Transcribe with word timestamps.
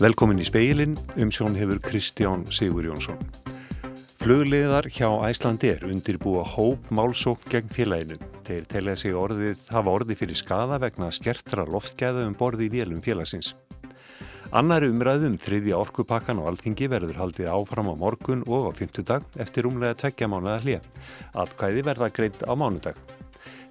Velkomin 0.00 0.38
í 0.40 0.44
speilin, 0.48 0.94
umsjón 1.20 1.58
hefur 1.60 1.76
Kristján 1.84 2.46
Sigur 2.48 2.86
Jónsson. 2.88 3.18
Flugleðar 4.22 4.86
hjá 4.88 5.10
Æslandir 5.28 5.82
undirbúa 5.84 6.40
hóp 6.54 6.88
málsók 6.88 7.42
gegn 7.52 7.68
félaginu. 7.68 8.16
Þeir 8.46 8.64
telja 8.72 8.94
sig 8.96 9.12
orðið, 9.12 9.60
hafa 9.68 9.92
orðið 9.92 10.22
fyrir 10.22 10.40
skada 10.40 10.78
vegna 10.80 11.10
skertra 11.12 11.66
loftgæða 11.68 12.24
um 12.30 12.38
borði 12.38 12.70
í 12.70 12.72
vélum 12.78 13.04
félagsins. 13.04 13.52
Annar 14.56 14.88
umræðum 14.88 15.36
þriðja 15.36 15.76
orkupakkan 15.84 16.40
og 16.40 16.48
alþingi 16.54 16.88
verður 16.88 17.20
haldið 17.20 17.52
áfram 17.52 17.92
á 17.92 17.94
morgun 18.00 18.48
og 18.48 18.72
á 18.72 18.80
fymtudag 18.80 19.28
eftir 19.36 19.68
umlega 19.68 20.00
tveggja 20.00 20.32
mánuða 20.32 20.62
hlið. 20.64 20.92
Atkvæði 21.44 21.84
verða 21.92 22.08
greitt 22.08 22.40
á 22.48 22.56
mánudag. 22.56 22.96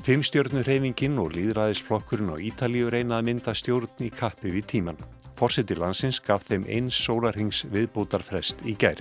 Fimmstjórnur 0.06 0.70
reyfingin 0.70 1.18
og 1.18 1.34
líðræðisflokkurinn 1.34 2.32
á 2.32 2.38
Ítalíu 2.38 2.94
reyna 2.94 3.18
að 3.18 3.32
mynda 3.32 3.58
stjórn 3.58 4.06
í 4.06 4.14
kappi 4.14 4.54
við 4.54 4.70
tíman. 4.78 5.02
Fórsetir 5.40 5.80
landsins 5.80 6.20
gaf 6.20 6.44
þeim 6.50 6.66
eins 6.68 6.98
sólarhings 7.00 7.62
viðbútarfrest 7.72 8.60
í 8.68 8.74
gær. 8.76 9.00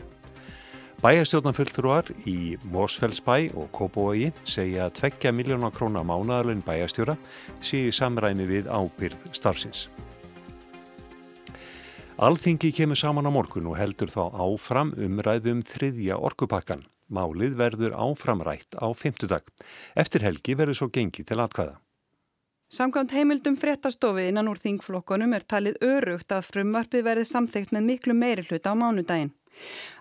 Bæjastjórnarfulltrúar 1.03 2.13
í 2.31 2.55
Mósfellsbæ 2.71 3.57
og 3.59 3.73
Kópavogi 3.75 4.29
segja 4.47 4.87
að 4.87 5.01
2 5.19 5.33
miljónar 5.35 5.75
krónar 5.75 6.07
mánadarlun 6.07 6.63
bæjastjóra 6.67 7.17
séu 7.63 7.91
samræmi 7.95 8.47
við 8.51 8.71
ábyrð 8.71 9.29
starfsins. 9.35 9.89
Alþingi 12.19 12.71
kemur 12.75 12.99
saman 12.99 13.27
á 13.27 13.35
morgun 13.35 13.71
og 13.71 13.79
heldur 13.79 14.11
þá 14.11 14.31
áfram 14.43 14.95
umræðum 14.95 15.63
þriðja 15.67 16.19
orkupakkan. 16.19 16.87
Málið 17.11 17.59
verður 17.59 17.99
áframrætt 17.99 18.79
á 18.79 18.87
fymtudag. 18.95 19.47
Eftir 19.95 20.27
helgi 20.27 20.59
verður 20.59 20.83
svo 20.83 20.91
gengi 20.91 21.23
til 21.27 21.39
atkvæða. 21.43 21.79
Samkvæmt 22.69 23.15
heimildum 23.17 23.55
fréttastofi 23.57 24.27
innan 24.29 24.49
úr 24.51 24.59
þingflokkonum 24.61 25.31
er 25.33 25.45
talið 25.49 25.79
örugt 25.87 26.35
að 26.37 26.51
frumvarpið 26.51 27.07
verði 27.07 27.25
samþygt 27.25 27.73
með 27.73 27.87
miklu 27.87 28.17
meiri 28.19 28.45
hluta 28.45 28.75
á 28.77 28.77
mánudaginn. 28.77 29.31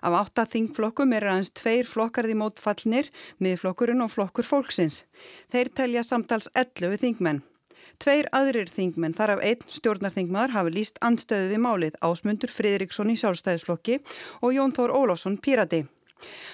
Af 0.04 0.16
átta 0.18 0.44
þingflokkum 0.52 1.14
er 1.16 1.24
aðeins 1.30 1.54
tveir 1.56 1.88
flokkarði 1.88 2.36
mótfallnir, 2.36 3.08
miðflokkurinn 3.40 4.04
og 4.04 4.12
flokkur 4.12 4.44
fólksins. 4.44 5.00
Þeir 5.48 5.72
telja 5.80 6.04
samtals 6.04 6.52
11 6.52 7.00
þingmenn. 7.06 7.40
Tveir 8.04 8.28
aðrir 8.36 8.68
þingmenn 8.68 9.16
þar 9.16 9.38
af 9.38 9.44
einn 9.48 9.64
stjórnarþingmaður 9.78 10.58
hafi 10.58 10.76
líst 10.76 11.00
anstöðu 11.00 11.54
við 11.54 11.64
málið 11.64 11.96
Ásmundur 12.04 12.52
Fridriksson 12.52 13.08
í 13.08 13.16
sjálfstæðisflokki 13.16 14.02
og 14.44 14.52
Jón 14.52 14.76
Þór 14.76 14.92
Ólásson 14.92 15.40
Pírati. 15.40 15.86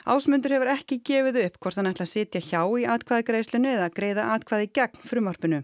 Ásmundur 0.04 0.54
hefur 0.56 0.72
ekki 0.74 1.00
gefið 1.06 1.40
upp 1.44 1.60
hvort 1.60 1.78
hann 1.80 1.90
ætla 1.90 2.06
að 2.06 2.12
sitja 2.12 2.42
hjá 2.44 2.60
í 2.80 2.88
atkvæði 2.94 3.28
greiðslinu 3.30 3.70
eða 3.76 3.92
greiða 3.94 4.26
atkvæði 4.34 4.68
gegn 4.80 5.06
frumarpinu. 5.08 5.62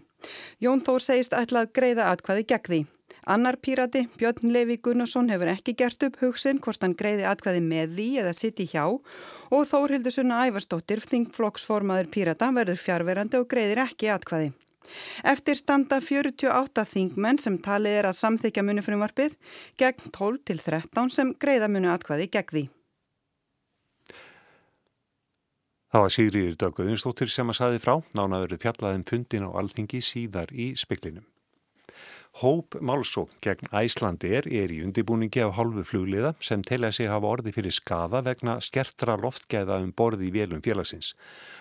Jón 0.63 0.81
Þór 0.85 1.05
segist 1.05 1.37
ætla 1.37 1.65
að 1.65 1.75
greiða 1.77 2.09
atkvæði 2.13 2.47
gegn 2.49 2.71
því. 2.71 2.81
Annar 3.29 3.57
pírati, 3.61 4.07
Björn 4.17 4.49
Levi 4.49 4.79
Gunnarsson, 4.81 5.29
hefur 5.29 5.51
ekki 5.51 5.75
gert 5.77 6.01
upp 6.07 6.17
hugsin 6.23 6.57
hvort 6.63 6.81
hann 6.81 6.95
greiði 6.97 7.27
atkvæði 7.29 7.61
með 7.61 7.93
því 7.97 8.07
eða 8.23 8.33
sitti 8.33 8.65
hjá 8.71 8.87
og 8.87 9.67
Þórhildur 9.69 10.15
Sunna 10.15 10.41
Ævarsdóttir, 10.47 11.03
þingflokksformaður 11.05 12.09
pírata, 12.13 12.49
verður 12.55 12.81
fjárverandi 12.81 13.37
og 13.37 13.47
greiðir 13.51 13.83
ekki 13.85 14.09
atkvæði. 14.15 14.51
Eftir 15.23 15.59
standa 15.59 16.01
48 16.01 16.85
þingmenn 16.93 17.39
sem 17.39 17.57
talið 17.63 18.01
er 18.01 18.09
að 18.09 18.19
samþykja 18.23 18.65
munufrumvarpið 18.67 19.37
gegn 19.79 20.11
12 20.17 20.43
til 20.49 20.59
13 20.59 21.13
sem 21.13 21.35
greiða 21.39 21.69
munu 21.71 21.93
atkvæði 21.93 22.31
gegn 22.33 22.55
því. 22.55 22.69
Það 25.91 26.03
var 26.05 26.11
Sigriður 26.15 26.53
Dögguðinstóttir 26.55 27.29
sem 27.33 27.49
að 27.51 27.57
saði 27.57 27.79
frá, 27.83 27.97
nánaverið 28.15 28.61
fjallaðin 28.63 29.01
fundin 29.09 29.43
á 29.43 29.51
alþingi 29.59 29.99
síðar 29.99 30.53
í 30.55 30.69
speklinum. 30.79 31.25
Hóp 32.39 32.77
Málsók 32.79 33.33
gegn 33.43 33.67
Æslandir 33.75 34.47
er 34.47 34.71
í 34.71 34.77
undibúningi 34.85 35.41
af 35.43 35.57
hálfu 35.57 35.83
flugliða 35.83 36.31
sem 36.39 36.63
telja 36.63 36.93
sig 36.95 37.11
hafa 37.11 37.27
orði 37.27 37.51
fyrir 37.51 37.75
skada 37.75 38.21
vegna 38.23 38.55
skertra 38.63 39.17
loftgæða 39.19 39.81
um 39.83 39.91
borði 39.91 40.29
í 40.29 40.33
vélum 40.37 40.63
félagsins. 40.63 41.11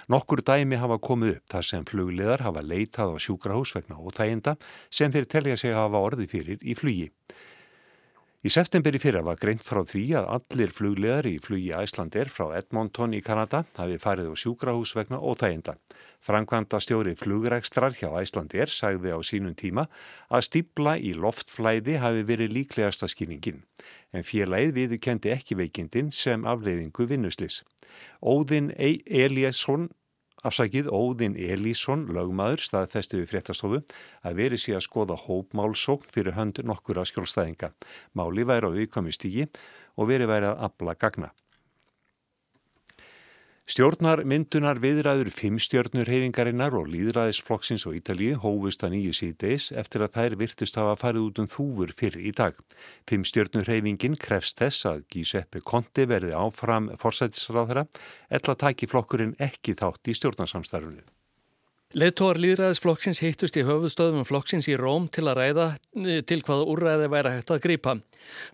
Nokkur 0.06 0.44
dæmi 0.46 0.78
hafa 0.78 1.00
komið 1.02 1.40
upp 1.40 1.50
þar 1.50 1.66
sem 1.72 1.90
flugliðar 1.90 2.46
hafa 2.46 2.62
leitað 2.62 3.16
á 3.18 3.22
sjúkrahús 3.26 3.74
vegna 3.80 3.98
óþæginda 3.98 4.54
sem 4.94 5.10
þeir 5.10 5.26
telja 5.26 5.58
sig 5.58 5.74
hafa 5.74 6.06
orði 6.06 6.30
fyrir 6.30 6.62
í 6.62 6.78
flugi. 6.78 7.10
Í 8.40 8.48
september 8.48 8.96
í 8.96 8.98
fyrra 9.02 9.20
var 9.20 9.36
greint 9.36 9.60
frá 9.60 9.82
því 9.84 10.02
að 10.16 10.28
allir 10.32 10.70
flugleðar 10.72 11.26
í 11.28 11.34
flugi 11.44 11.74
Æslandir 11.76 12.30
frá 12.32 12.46
Edmonton 12.56 13.12
í 13.12 13.18
Kanada 13.20 13.66
hafi 13.76 13.98
farið 14.00 14.30
á 14.32 14.34
sjúkrahús 14.40 14.94
vegna 14.96 15.18
ótæginda. 15.20 15.74
Frankvanda 16.24 16.80
stjóri 16.80 17.12
flugrækstrar 17.20 17.98
hjá 17.98 18.08
Æslandir 18.22 18.72
sagði 18.72 19.12
á 19.12 19.20
sínum 19.20 19.52
tíma 19.52 19.84
að 20.32 20.46
stíbla 20.48 20.96
í 20.96 21.12
loftflæði 21.20 21.98
hafi 22.00 22.24
verið 22.32 22.56
líklegasta 22.56 23.10
skýringin. 23.12 23.60
En 24.16 24.24
félagið 24.24 24.72
viðkendi 24.78 25.36
ekki 25.36 25.60
veikindin 25.60 26.08
sem 26.08 26.48
afleiðingu 26.48 27.10
vinnuslis. 27.12 27.60
Óðinn 28.24 28.72
Eliasson 28.80 29.90
Afsakið 30.40 30.86
Óðinn 30.88 31.34
Elísson, 31.36 32.06
lögmaður, 32.16 32.62
staðfesti 32.64 33.18
við 33.18 33.26
fréttastofu 33.28 33.80
að 34.24 34.38
veri 34.38 34.56
síðan 34.56 34.78
að 34.80 34.86
skoða 34.86 35.16
hópmálsókn 35.26 36.08
fyrir 36.14 36.32
hönd 36.38 36.62
nokkura 36.64 37.04
skjólstæðinga. 37.04 37.68
Máli 38.16 38.46
væri 38.48 38.70
á 38.72 38.76
viðkomi 38.78 39.12
stígi 39.12 39.50
og 40.00 40.08
veri 40.08 40.28
væri 40.30 40.48
að 40.48 40.64
abla 40.70 40.96
gagna. 40.96 41.28
Stjórnar 43.70 44.24
myndunar 44.26 44.80
viðræður 44.82 45.28
fimmstjörnur 45.30 46.08
hefingarinnar 46.10 46.74
og 46.74 46.88
líðræðisflokksins 46.90 47.84
og 47.86 47.94
Ítalíu 48.00 48.40
hófust 48.42 48.82
að 48.82 48.96
nýju 48.96 49.12
síðdeis 49.14 49.68
eftir 49.78 50.02
að 50.02 50.16
þær 50.16 50.34
virtust 50.40 50.78
hafa 50.80 50.96
farið 50.98 51.28
út 51.28 51.38
um 51.44 51.46
þúfur 51.52 51.92
fyrir 52.00 52.26
í 52.26 52.32
dag. 52.34 52.58
Fimmstjörnur 53.06 53.70
hefingin 53.70 54.18
krefst 54.18 54.58
þess 54.58 54.90
að 54.90 55.06
Giuseppe 55.14 55.62
Conte 55.62 56.08
verði 56.10 56.34
áfram 56.34 56.90
forsætisráðara, 56.98 57.86
ella 58.26 58.58
taki 58.58 58.90
flokkurinn 58.90 59.38
ekki 59.38 59.78
þátt 59.78 60.10
í 60.10 60.18
stjórnarsamstarfunu. 60.18 61.06
Leðtóar 61.90 62.38
líðræðisflokksins 62.38 63.18
hittust 63.24 63.56
í 63.58 63.64
höfuðstöðum 63.66 64.22
flokksins 64.22 64.68
í 64.70 64.76
Róm 64.78 65.08
til 65.10 65.24
að 65.26 65.40
ræða 65.40 65.64
eh, 65.98 66.20
til 66.22 66.36
hvaða 66.46 66.68
úrræði 66.70 67.08
væri 67.10 67.32
hægt 67.34 67.50
að 67.50 67.62
grípa. 67.64 67.94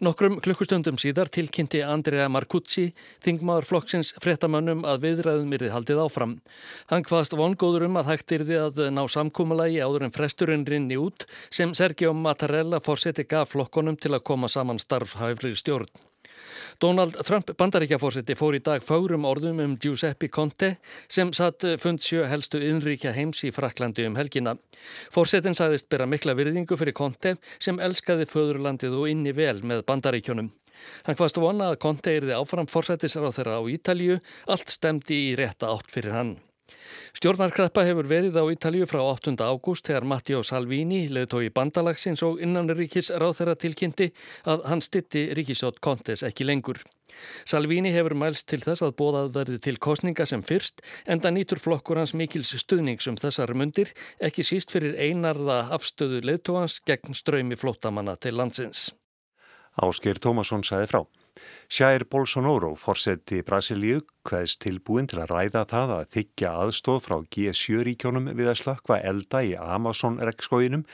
Nokkrum 0.00 0.38
klukkustundum 0.40 0.96
síðar 0.96 1.28
tilkynnti 1.28 1.82
Andrea 1.84 2.30
Marcuzzi, 2.32 2.86
þingmaður 3.26 3.68
flokksins, 3.68 4.14
frettamönnum 4.24 4.86
að 4.88 5.04
viðræðum 5.04 5.52
yrði 5.52 5.70
haldið 5.74 6.00
áfram. 6.06 6.34
Hann 6.88 7.04
hvaðst 7.04 7.36
vongóður 7.36 7.90
um 7.90 8.00
að 8.00 8.14
hægt 8.14 8.36
yrði 8.38 8.60
að 8.62 8.84
ná 8.96 9.04
samkúmalagi 9.04 9.84
áður 9.84 10.08
en 10.08 10.16
fresturinn 10.16 10.64
rinni 10.64 10.96
út 10.96 11.28
sem 11.52 11.76
Sergio 11.76 12.16
Mattarella 12.16 12.80
fórseti 12.80 13.28
gaf 13.28 13.52
flokkonum 13.52 14.00
til 14.00 14.16
að 14.16 14.24
koma 14.32 14.48
saman 14.48 14.80
starfhæfri 14.80 15.52
stjórn. 15.60 15.92
Donald 16.82 17.18
Trump 17.26 17.50
bandaríkjafórseti 17.58 18.36
fór 18.38 18.58
í 18.58 18.62
dag 18.64 18.84
fárum 18.84 19.26
orðum 19.28 19.62
um 19.64 19.76
Giuseppe 19.80 20.28
Conte 20.28 20.76
sem 21.08 21.32
satt 21.36 21.64
fund 21.82 22.04
sjö 22.04 22.26
helstu 22.30 22.60
innríkja 22.62 23.14
heims 23.16 23.42
í 23.46 23.52
Fraklandi 23.54 24.06
um 24.08 24.16
helgina. 24.18 24.56
Fórsetin 25.14 25.56
sagðist 25.58 25.88
bera 25.92 26.06
mikla 26.06 26.36
virðingu 26.38 26.78
fyrir 26.78 26.96
Conte 26.96 27.36
sem 27.58 27.80
elskaði 27.80 28.28
föðurlandið 28.30 28.96
og 29.00 29.10
inni 29.12 29.34
vel 29.36 29.60
með 29.62 29.84
bandaríkjónum. 29.88 30.52
Hann 31.06 31.16
hvaðst 31.18 31.40
vona 31.40 31.70
að 31.72 31.80
Conte 31.84 32.12
erði 32.16 32.36
áfram 32.36 32.68
fórsetisar 32.70 33.24
á 33.24 33.30
þeirra 33.32 33.60
á 33.60 33.62
Ítalju, 33.72 34.18
allt 34.52 34.72
stemdi 34.72 35.22
í 35.30 35.34
rétta 35.38 35.72
átt 35.72 35.88
fyrir 35.92 36.16
hann. 36.16 36.36
Stjórnarkreppa 37.16 37.84
hefur 37.86 38.08
verið 38.10 38.36
á 38.36 38.44
Ítalju 38.52 38.86
frá 38.90 39.00
8. 39.02 39.36
ágúst 39.40 39.88
þegar 39.88 40.04
Matteo 40.08 40.42
Salvini 40.44 41.06
leðtói 41.12 41.48
bandalagsins 41.54 42.22
og 42.26 42.42
innanríkis 42.44 43.12
ráð 43.14 43.38
þeirra 43.40 43.56
tilkynnti 43.62 44.10
að 44.44 44.66
hann 44.70 44.84
stitti 44.84 45.28
ríkisjótt 45.36 45.80
kontes 45.84 46.24
ekki 46.26 46.46
lengur. 46.48 46.82
Salvini 47.48 47.92
hefur 47.94 48.14
mælst 48.18 48.48
til 48.50 48.60
þess 48.60 48.84
að 48.84 48.96
bóðað 49.00 49.32
verði 49.36 49.58
til 49.66 49.76
kostninga 49.82 50.26
sem 50.28 50.42
fyrst 50.46 50.82
enda 51.08 51.32
nýtur 51.32 51.60
flokkur 51.62 52.00
hans 52.00 52.14
mikils 52.14 52.52
stuðnings 52.60 53.08
um 53.10 53.16
þessar 53.20 53.54
mundir 53.56 53.92
ekki 54.28 54.44
síst 54.44 54.74
fyrir 54.74 54.98
einarða 55.00 55.62
afstöðu 55.76 56.22
leðtóans 56.26 56.80
gegn 56.86 57.16
ströymi 57.16 57.56
flótamanna 57.56 58.16
til 58.20 58.36
landsins. 58.36 58.90
Ásker 59.76 60.20
Tómasson 60.20 60.64
sæði 60.64 60.92
frá. 60.92 61.02
Sjær 61.66 62.04
Bolsonaro, 62.06 62.76
fórseti 62.78 63.40
Brasilíu, 63.42 64.04
hvaðist 64.26 64.60
tilbúin 64.62 65.08
til 65.10 65.18
að 65.22 65.32
ræða 65.32 65.64
það 65.70 65.92
að 65.96 66.04
þykja 66.14 66.52
aðstóð 66.62 67.00
frá 67.02 67.16
G7-ríkjónum 67.34 68.30
við 68.38 68.50
að 68.52 68.58
slökva 68.60 68.98
elda 69.10 69.42
í 69.42 69.52
Amazon-rekskóinum 69.58 70.84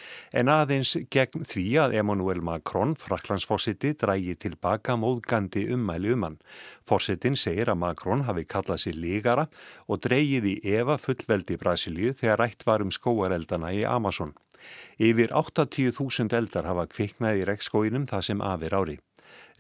en 0.41 0.53
aðeins 0.53 0.95
gegn 1.13 1.45
því 1.49 1.67
að 1.85 1.97
Emmanuel 2.01 2.41
Macron, 2.45 2.97
fraklandsfórseti, 2.97 3.93
drægi 4.01 4.39
tilbaka 4.47 4.97
móðgandi 4.97 5.67
ummæli 5.77 6.17
um 6.17 6.27
hann. 6.27 6.41
Fórsetin 6.89 7.37
segir 7.37 7.69
að 7.69 7.83
Macron 7.85 8.25
hafi 8.29 8.47
kallað 8.49 8.87
sér 8.87 8.99
lígara 9.05 9.47
og 9.87 10.03
dreigið 10.09 10.49
í 10.55 10.57
Eva 10.81 10.97
fullveldi 10.99 11.61
Brasilíu 11.61 12.17
þegar 12.17 12.47
rætt 12.47 12.67
var 12.67 12.85
um 12.85 12.93
skóareldana 12.93 13.77
í 13.77 13.85
Amazon. 13.85 14.33
Yfir 14.99 15.33
80.000 15.37 16.37
eldar 16.39 16.69
hafa 16.71 16.89
kviknað 16.91 17.43
í 17.43 17.49
rekskóinum 17.49 18.09
það 18.11 18.29
sem 18.29 18.45
afir 18.47 18.79
ári. 18.79 19.01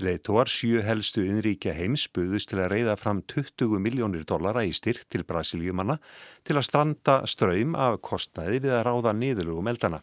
Leittóar 0.03 0.51
sjö 0.51 0.83
helstu 0.83 1.23
innríkja 1.25 1.75
heims 1.77 2.09
buðust 2.13 2.51
til 2.51 2.61
að 2.63 2.71
reyða 2.73 2.97
fram 3.01 3.21
20 3.31 3.79
miljónir 3.83 4.25
dollara 4.29 4.65
í 4.67 4.73
styrk 4.77 5.05
til 5.13 5.25
Brasilíumanna 5.29 5.99
til 6.47 6.57
að 6.59 6.67
stranda 6.69 7.19
ströym 7.31 7.77
af 7.79 8.01
kostnaði 8.05 8.63
við 8.65 8.77
að 8.79 8.87
ráða 8.89 9.17
niðurlugum 9.19 9.71
eldana. 9.73 10.03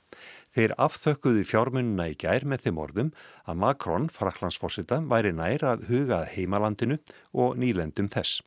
Þeir 0.56 0.75
afþökkuði 0.81 1.45
fjármunna 1.45 2.10
í 2.10 2.18
gær 2.19 2.45
með 2.50 2.68
þeim 2.68 2.83
orðum 2.86 3.10
að 3.45 3.60
Macron, 3.63 4.07
fraklandsforsita, 4.13 5.01
væri 5.06 5.33
nær 5.36 5.66
að 5.74 5.89
hugað 5.92 6.30
heimalandinu 6.36 7.01
og 7.33 7.60
nýlendum 7.62 8.10
þess. 8.13 8.42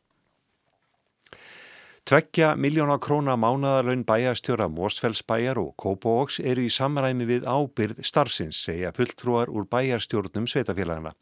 Tveggja 2.05 2.55
miljóna 2.55 2.97
króna 2.97 3.35
mánadalön 3.35 4.03
bæjastjóra 4.03 4.67
Mórsfellsbæjar 4.67 5.57
og 5.57 5.75
Kópavóks 5.79 6.41
eru 6.43 6.65
í 6.67 6.69
samræmi 6.69 7.23
við 7.23 7.45
ábyrð 7.47 8.01
starfsins, 8.03 8.59
segja 8.59 8.91
fulltrúar 8.91 9.47
úr 9.47 9.63
bæjarstjórnum 9.71 10.43
sveitafélagana. 10.43 11.13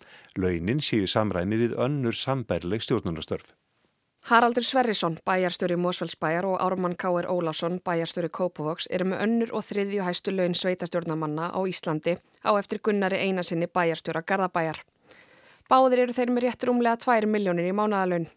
Launin 0.42 0.81
séu 0.81 1.06
samræmi 1.06 1.60
við 1.62 1.78
önnur 1.78 2.18
sambærleg 2.18 2.81
stjórnunastörf. 2.81 3.54
Haraldur 4.25 4.66
Sverrisson, 4.66 5.19
bæjarstjóri 5.25 5.78
Mósfellsbæjar 5.78 6.50
og 6.50 6.57
Ármann 6.57 6.98
Káir 6.98 7.30
Ólásson, 7.30 7.77
bæjarstjóri 7.86 8.34
Kópavóks 8.34 8.89
eru 8.89 9.06
með 9.13 9.22
önnur 9.27 9.54
og 9.54 9.69
þriðju 9.69 10.01
hæstu 10.01 10.34
laun 10.34 10.57
sveitastjórnamanna 10.57 11.54
á 11.54 11.62
Íslandi 11.62 12.18
á 12.42 12.57
eftir 12.57 12.81
Gunnari 12.81 13.22
einasinni 13.22 13.69
bæjarstjóra 13.69 14.25
Garðabæjar. 14.25 14.81
Báðir 15.69 16.07
eru 16.07 16.13
þeir 16.13 16.34
með 16.34 16.50
réttur 16.50 16.74
umlega 16.74 16.98
2 17.06 17.30
miljónir 17.30 17.69
í 17.69 17.72
mánadalön. 17.72 18.31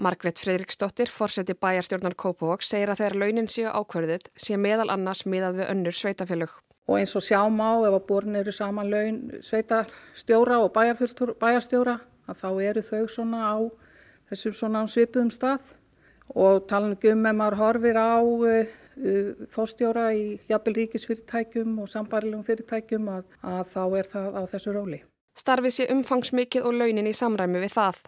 Margret 0.00 0.38
Fredriksdóttir, 0.40 1.10
fórseti 1.12 1.52
bæjarstjórnar 1.52 2.14
Kópavóks, 2.16 2.70
segir 2.72 2.88
að 2.88 3.02
þegar 3.02 3.16
launin 3.20 3.48
séu 3.52 3.68
ákverðið 3.68 4.30
sé 4.40 4.56
meðal 4.56 4.88
annars 4.94 5.26
miðað 5.28 5.60
við 5.60 5.72
önnur 5.74 5.96
sveitafélög. 5.98 6.54
Og 6.88 6.96
eins 6.98 7.12
og 7.18 7.24
sjá 7.26 7.42
má 7.52 7.68
ef 7.84 7.92
að 7.98 8.06
borin 8.08 8.38
eru 8.40 8.54
saman 8.54 8.88
laun 8.90 9.18
sveitarstjóra 9.44 10.62
og 10.64 10.72
bæjarstjóra 10.72 11.98
að 12.30 12.40
þá 12.40 12.48
eru 12.70 12.84
þau 12.86 13.04
svona 13.12 13.42
á 13.44 13.56
þessum 14.30 14.56
svona 14.56 14.86
svipuðum 14.88 15.30
stað 15.34 15.68
og 16.34 16.66
talan 16.70 16.96
um 16.96 17.26
ef 17.26 17.36
maður 17.36 17.58
horfir 17.60 18.00
á 18.00 18.24
uh, 18.24 18.64
fórstjóra 19.52 20.10
í 20.16 20.40
jafnvel 20.48 20.76
ríkisfyrirtækjum 20.80 21.78
og 21.82 21.92
sambarilum 21.92 22.44
fyrirtækjum 22.46 23.08
að, 23.18 23.24
að 23.42 23.64
þá 23.74 23.82
er 24.00 24.12
það 24.16 24.36
á 24.40 24.42
þessu 24.54 24.74
róli. 24.76 25.02
Starfið 25.38 25.74
sé 25.74 25.86
umfangsmikið 25.92 26.66
og 26.66 26.74
launin 26.76 27.08
í 27.08 27.14
samræmi 27.16 27.62
við 27.62 27.76
það. 27.76 28.00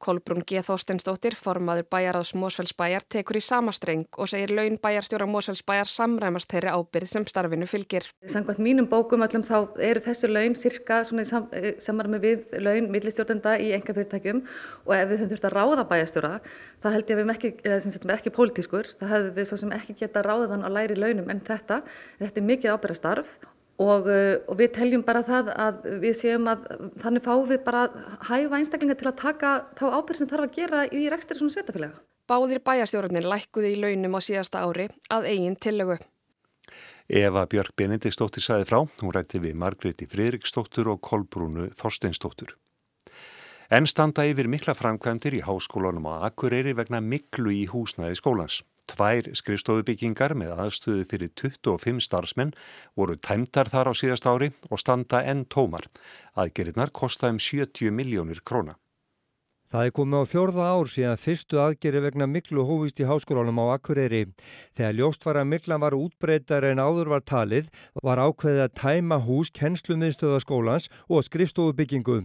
Kolbrún 0.00 0.42
G. 0.48 0.62
Þóstensdóttir, 0.64 1.36
formaður 1.36 1.86
bæjaráðs 1.92 2.32
Mósfellsbæjar, 2.40 3.04
tekur 3.12 3.38
í 3.38 3.42
samastreng 3.44 4.06
og 4.16 4.30
segir 4.32 4.54
laun 4.56 4.78
bæjarstjóra 4.80 5.28
Mósfellsbæjar 5.28 5.90
samræmast 5.92 6.50
þeirri 6.50 6.72
ábyrð 6.72 7.10
sem 7.12 7.26
starfinu 7.28 7.68
fylgir. 7.68 8.08
Samkvæmt 8.24 8.62
mínum 8.64 8.88
bókum 8.90 9.26
öllum 9.26 9.44
þá 9.44 9.76
eru 9.90 10.04
þessu 10.04 10.32
laun 10.32 10.56
cirka 10.56 11.02
eh, 11.04 11.74
samarmi 11.78 12.22
við 12.24 12.48
laun 12.64 12.90
millistjórnenda 12.90 13.58
í 13.60 13.70
enga 13.76 13.92
fyrirtækjum 13.92 14.42
og 14.86 14.96
ef 14.96 15.06
við 15.12 15.22
höfum 15.22 15.32
þurft 15.34 15.48
að 15.50 15.56
ráða 15.58 15.86
bæjarstjóra 15.92 16.34
það 16.82 16.96
held 16.96 17.10
ég 17.10 17.16
að 17.16 17.22
við 17.22 17.32
ekki, 17.34 17.54
eða, 17.68 18.14
ekki 18.16 18.34
pólitískur, 18.34 18.92
það 19.00 19.14
hefur 19.14 19.32
við 19.36 19.48
svo 19.50 19.60
sem 19.60 19.72
ekki 19.76 19.96
geta 20.00 20.24
ráðan 20.24 20.64
að 20.64 20.76
læri 20.78 20.98
launum 20.98 21.32
en 21.32 21.42
þetta, 21.44 21.82
þetta 22.22 22.40
er 22.40 22.52
mikið 22.54 22.76
ábyrðastarf 22.76 23.40
Og, 23.80 24.08
eh, 24.12 24.36
og 24.44 24.58
við 24.60 24.74
teljum 24.76 25.02
bara 25.06 25.22
það 25.24 25.50
að 25.56 25.84
við 26.02 26.16
séum 26.18 26.48
að 26.52 26.66
þannig 27.00 27.24
fáum 27.24 27.48
við 27.48 27.62
bara 27.64 27.86
hæfa 28.28 28.58
einstaklingar 28.58 28.98
til 29.00 29.08
að 29.08 29.20
taka 29.22 29.52
þá 29.78 29.84
ábyrg 29.96 30.20
sem 30.20 30.28
þarf 30.28 30.48
að 30.48 30.56
gera 30.58 30.84
í 30.92 31.08
rekstri 31.08 31.38
svona 31.38 31.54
svetafélaga. 31.54 32.00
Báðir 32.28 32.60
bæjastjórnir 32.62 33.26
lækkuði 33.26 33.72
í 33.72 33.80
launum 33.80 34.14
á 34.14 34.20
síðasta 34.20 34.62
ári 34.62 34.90
að 35.10 35.30
eigin 35.32 35.56
tillögu. 35.56 35.96
Eva 37.10 37.42
Björk 37.50 37.74
Benediktsdóttir 37.74 38.44
saði 38.44 38.68
frá, 38.68 38.84
hún 39.00 39.14
rætti 39.16 39.40
við 39.42 39.56
Margreði 39.58 40.06
Fridriksdóttur 40.06 40.92
og 40.92 41.00
Kolbrúnu 41.02 41.72
Þorsteinsdóttur. 41.74 42.52
En 43.70 43.86
standa 43.86 44.22
yfir 44.26 44.46
mikla 44.50 44.76
framkvæmdir 44.78 45.34
í 45.38 45.42
háskólanum 45.46 46.06
á 46.06 46.26
Akureyri 46.28 46.76
vegna 46.78 47.00
miklu 47.02 47.50
í 47.54 47.64
húsnaði 47.70 48.18
skólans. 48.18 48.60
Tvær 48.90 49.30
skrifstofubyggingar 49.38 50.34
með 50.34 50.56
aðstöðu 50.64 51.06
fyrir 51.10 51.30
25 51.38 52.02
starfsmenn 52.02 52.54
voru 52.98 53.14
tæmtar 53.22 53.70
þar 53.70 53.90
á 53.90 53.94
síðast 53.94 54.26
ári 54.26 54.50
og 54.70 54.82
standa 54.82 55.22
enn 55.22 55.46
tómar. 55.46 55.86
Aðgerinnar 56.34 56.90
kosta 56.90 57.30
um 57.30 57.38
70 57.38 57.94
miljónir 57.94 58.42
króna. 58.42 58.74
Það 59.70 59.86
er 59.86 59.92
komið 59.94 60.18
á 60.18 60.26
fjörða 60.26 60.64
ár 60.74 60.88
síðan 60.90 61.18
fyrstu 61.22 61.58
aðgeri 61.62 62.00
vegna 62.02 62.26
miklu 62.26 62.64
hóvist 62.66 62.98
í 62.98 63.04
háskólanum 63.06 63.60
á 63.62 63.78
Akureyri. 63.78 64.24
Þegar 64.74 64.96
ljóst 64.98 65.22
var 65.22 65.38
að 65.38 65.46
miklan 65.52 65.82
var 65.84 65.94
útbreytar 65.94 66.64
en 66.66 66.82
áður 66.82 67.12
var 67.12 67.22
talið, 67.22 67.68
var 68.02 68.18
ákveðið 68.18 68.64
að 68.64 68.74
tæma 68.80 69.20
hús 69.22 69.52
kennslumiðstöðaskólans 69.54 70.88
og 71.06 71.22
skrifstofubyggingu. 71.22 72.16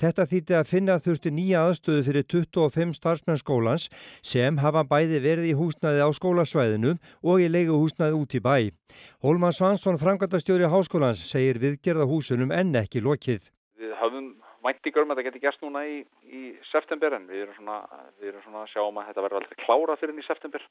Þetta 0.00 0.24
þýtti 0.30 0.56
að 0.56 0.70
finna 0.70 0.96
þurfti 1.04 1.32
nýja 1.36 1.66
aðstöðu 1.68 2.06
fyrir 2.08 2.24
25 2.24 2.96
starfsmennskólans 2.96 3.90
sem 4.24 4.62
hafa 4.64 4.86
bæði 4.88 5.20
verið 5.26 5.50
í 5.50 5.58
húsnaði 5.60 6.00
á 6.00 6.08
skólasvæðinu 6.08 6.94
og 7.20 7.44
í 7.44 7.50
leigu 7.52 7.76
húsnaði 7.82 8.16
út 8.16 8.32
í 8.32 8.40
bæ. 8.40 8.72
Hólman 9.20 9.52
Svansson, 9.52 10.00
frangatastjóri 10.00 10.72
háskólans, 10.72 11.20
segir 11.20 11.60
viðgerða 11.60 12.08
húsunum 12.08 12.48
en 12.48 12.72
ekki 12.80 13.04
lokið. 13.04 13.52
Við 13.76 13.92
hafum 14.00 14.32
væntingur 14.64 15.04
um 15.04 15.12
að 15.12 15.20
þetta 15.20 15.28
geti 15.28 15.42
gerst 15.44 15.64
núna 15.64 15.84
í, 15.86 16.00
í 16.24 16.42
september 16.70 17.16
en 17.18 17.28
við 17.30 17.44
erum 17.44 17.58
svona, 17.58 17.80
við 18.20 18.32
erum 18.32 18.44
svona 18.46 18.64
að 18.64 18.72
sjá 18.72 18.82
um 18.84 19.00
að 19.00 19.10
þetta 19.10 19.26
verður 19.26 19.42
alltaf 19.42 19.64
klára 19.64 19.98
fyrir 20.00 20.20
í 20.20 20.26
september 20.26 20.66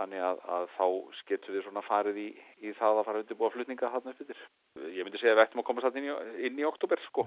þannig 0.00 0.24
að, 0.24 0.42
að 0.56 0.68
þá 0.76 0.86
getur 1.28 1.56
við 1.56 1.64
svona 1.66 1.86
farið 1.86 2.20
í, 2.22 2.28
í 2.64 2.74
það 2.78 3.00
að 3.00 3.08
fara 3.08 3.22
undirbúa 3.22 3.52
flutninga 3.52 3.90
hann 3.92 4.12
upp 4.12 4.22
yfir. 4.24 4.44
Ég 4.88 5.04
myndi 5.04 5.20
segja 5.20 5.34
að 5.34 5.40
við 5.40 5.44
ættum 5.46 5.62
að 5.62 5.68
koma 5.68 5.84
satt 5.84 5.98
inn 6.00 6.08
í, 6.08 6.14
inn 6.48 6.62
í 6.62 6.68
oktober 6.68 7.02
sko. 7.06 7.26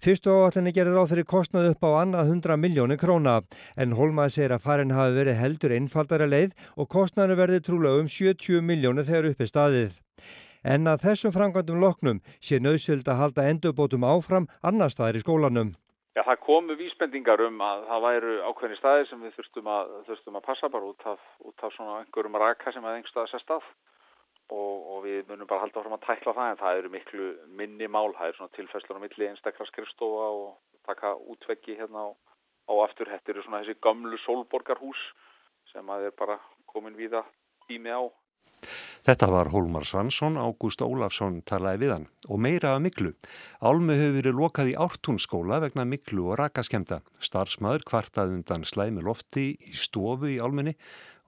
Fyrstu 0.00 0.32
áallinni 0.32 0.72
gerir 0.72 0.96
á 0.96 1.04
þeirri 1.04 1.26
kostnað 1.28 1.74
upp 1.74 1.82
á 1.84 1.90
annað 2.00 2.30
100 2.32 2.56
miljónu 2.56 2.96
króna 3.00 3.34
en 3.76 3.92
Holmað 3.98 4.32
segir 4.32 4.54
að 4.56 4.64
farin 4.64 4.94
hafi 4.96 5.18
verið 5.18 5.36
heldur 5.36 5.74
einfaldara 5.76 6.28
leið 6.28 6.54
og 6.80 6.88
kostnaðinu 6.94 7.36
verði 7.36 7.58
trúlega 7.66 8.00
um 8.00 8.08
70 8.08 8.64
miljónu 8.64 9.04
þegar 9.04 9.28
uppi 9.34 9.48
staðið 9.50 9.98
en 10.64 10.90
að 10.90 11.04
þessum 11.06 11.34
framkvæmdum 11.36 11.80
loknum 11.82 12.22
sé 12.40 12.60
nöðsöld 12.60 13.08
að 13.08 13.20
halda 13.22 13.46
endurbótum 13.50 14.04
áfram 14.04 14.48
annar 14.62 14.92
staðir 14.92 15.20
í 15.20 15.24
skólanum. 15.24 15.74
Já, 16.16 16.24
það 16.26 16.40
komu 16.42 16.74
vísbendingar 16.74 17.40
um 17.46 17.60
að 17.62 17.84
það 17.88 18.04
væru 18.06 18.32
ákveðni 18.48 18.78
staðir 18.80 19.06
sem 19.08 19.20
við 19.22 19.36
þurftum 19.36 19.70
að, 19.70 19.92
þurftum 20.08 20.40
að 20.40 20.46
passa 20.48 20.68
bara 20.72 20.90
út 20.90 21.06
af, 21.06 21.20
út 21.46 21.64
af 21.64 21.72
svona 21.76 22.00
einhverjum 22.00 22.40
raka 22.42 22.74
sem 22.74 22.84
að 22.84 22.98
einhverstað 22.98 23.30
sest 23.30 23.54
að 23.54 23.62
og, 24.50 24.74
og 24.92 25.04
við 25.04 25.28
munum 25.28 25.48
bara 25.48 25.64
halda 25.64 25.84
fram 25.84 25.94
að 25.96 26.06
tækla 26.08 26.34
það 26.34 26.50
en 26.52 26.60
það 26.60 26.80
eru 26.80 26.92
miklu 26.94 27.28
minni 27.60 27.88
mál, 27.88 28.10
það 28.16 28.26
eru 28.28 28.38
svona 28.40 28.56
tilfæslur 28.56 28.98
á 28.98 29.04
milli 29.04 29.28
einstakra 29.28 29.66
skrifstofa 29.68 30.26
og 30.40 30.50
taka 30.88 31.14
útveggi 31.30 31.76
hérna 31.78 32.06
á, 32.06 32.08
á 32.66 32.72
aftur. 32.84 33.10
Þetta 33.10 33.32
eru 33.32 33.44
svona 33.46 33.62
þessi 33.62 33.78
gamlu 33.86 34.18
sólborgarhús 34.24 35.04
sem 35.70 35.94
að 35.94 36.08
er 36.10 36.16
bara 36.18 36.40
komin 36.70 36.98
víða 36.98 37.22
tími 37.68 37.94
á. 37.94 38.10
Þetta 39.00 39.30
var 39.32 39.48
Hólmar 39.48 39.86
Svansson, 39.88 40.34
Ágúst 40.36 40.82
Ólafsson 40.84 41.38
talaði 41.48 41.80
við 41.80 41.92
hann 41.94 42.02
og 42.28 42.40
meira 42.44 42.74
af 42.76 42.82
miklu. 42.84 43.14
Álmu 43.64 43.96
hefur 43.96 44.18
verið 44.18 44.36
lokað 44.36 44.72
í 44.72 44.76
ártúnskóla 44.76 45.60
vegna 45.64 45.86
miklu 45.88 46.26
og 46.28 46.36
rakaskemta. 46.42 47.00
Starsmaður 47.16 47.86
kvartað 47.88 48.34
undan 48.36 48.68
slæmi 48.68 49.00
lofti 49.06 49.46
í 49.56 49.72
stofu 49.72 50.28
í 50.28 50.36
álmunni 50.36 50.76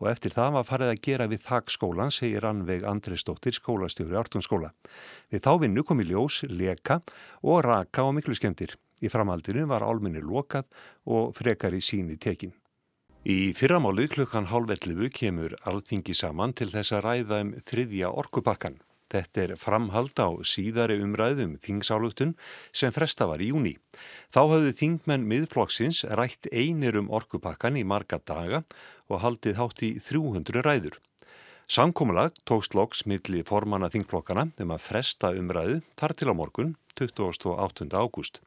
og 0.02 0.10
eftir 0.12 0.36
það 0.36 0.58
var 0.58 0.68
farið 0.68 0.92
að 0.92 1.02
gera 1.08 1.30
við 1.32 1.44
þakk 1.46 1.72
skólan, 1.72 2.12
segir 2.12 2.44
Anveig 2.44 2.84
Andresdóttir, 2.84 3.56
skólastjóri 3.56 4.20
ártúnskóla. 4.20 4.74
Við 5.32 5.46
þá 5.46 5.52
vinnu 5.64 5.86
kom 5.86 6.04
í 6.04 6.10
ljós, 6.10 6.42
leka 6.52 7.00
og 7.40 7.62
raka 7.64 8.04
og 8.04 8.18
miklu 8.18 8.36
skemtir. 8.36 8.76
Í 9.00 9.08
framhaldinu 9.08 9.64
var 9.70 9.86
álmunni 9.86 10.20
lokað 10.20 10.68
og 11.08 11.32
frekar 11.38 11.72
í 11.72 11.80
síni 11.80 12.20
tekin. 12.20 12.52
Í 13.22 13.52
fyrramálið 13.54 14.16
klukkan 14.16 14.48
hálfellifu 14.50 15.06
kemur 15.14 15.52
alþingi 15.62 16.10
saman 16.10 16.50
til 16.58 16.66
þess 16.72 16.90
að 16.96 17.04
ræða 17.04 17.36
um 17.44 17.50
þriðja 17.68 18.08
orkupakkan. 18.18 18.80
Þetta 19.14 19.42
er 19.44 19.52
framhald 19.62 20.18
á 20.18 20.26
síðari 20.42 20.96
umræðum 21.04 21.52
þingsáluktun 21.62 22.32
sem 22.74 22.90
fresta 22.90 23.28
var 23.30 23.38
í 23.38 23.52
júni. 23.52 23.76
Þá 24.34 24.40
hafðu 24.40 24.72
þingmenn 24.80 25.28
miðflokksins 25.30 26.00
rætt 26.18 26.48
einir 26.50 26.98
um 26.98 27.12
orkupakkan 27.14 27.78
í 27.78 27.84
marga 27.86 28.18
daga 28.18 28.64
og 29.06 29.22
haldið 29.22 29.60
hátt 29.60 29.84
í 29.86 29.92
300 30.02 30.66
ræður. 30.66 30.98
Samkómulag 31.70 32.34
tókst 32.42 32.74
loks 32.74 33.04
milli 33.06 33.44
formanna 33.46 33.92
þingflokkana 33.92 34.48
um 34.58 34.74
að 34.74 34.82
fresta 34.88 35.30
umræðu 35.30 35.78
þar 35.94 36.16
til 36.18 36.32
á 36.32 36.34
morgun 36.34 36.74
28. 36.98 37.86
ágúst. 37.94 38.42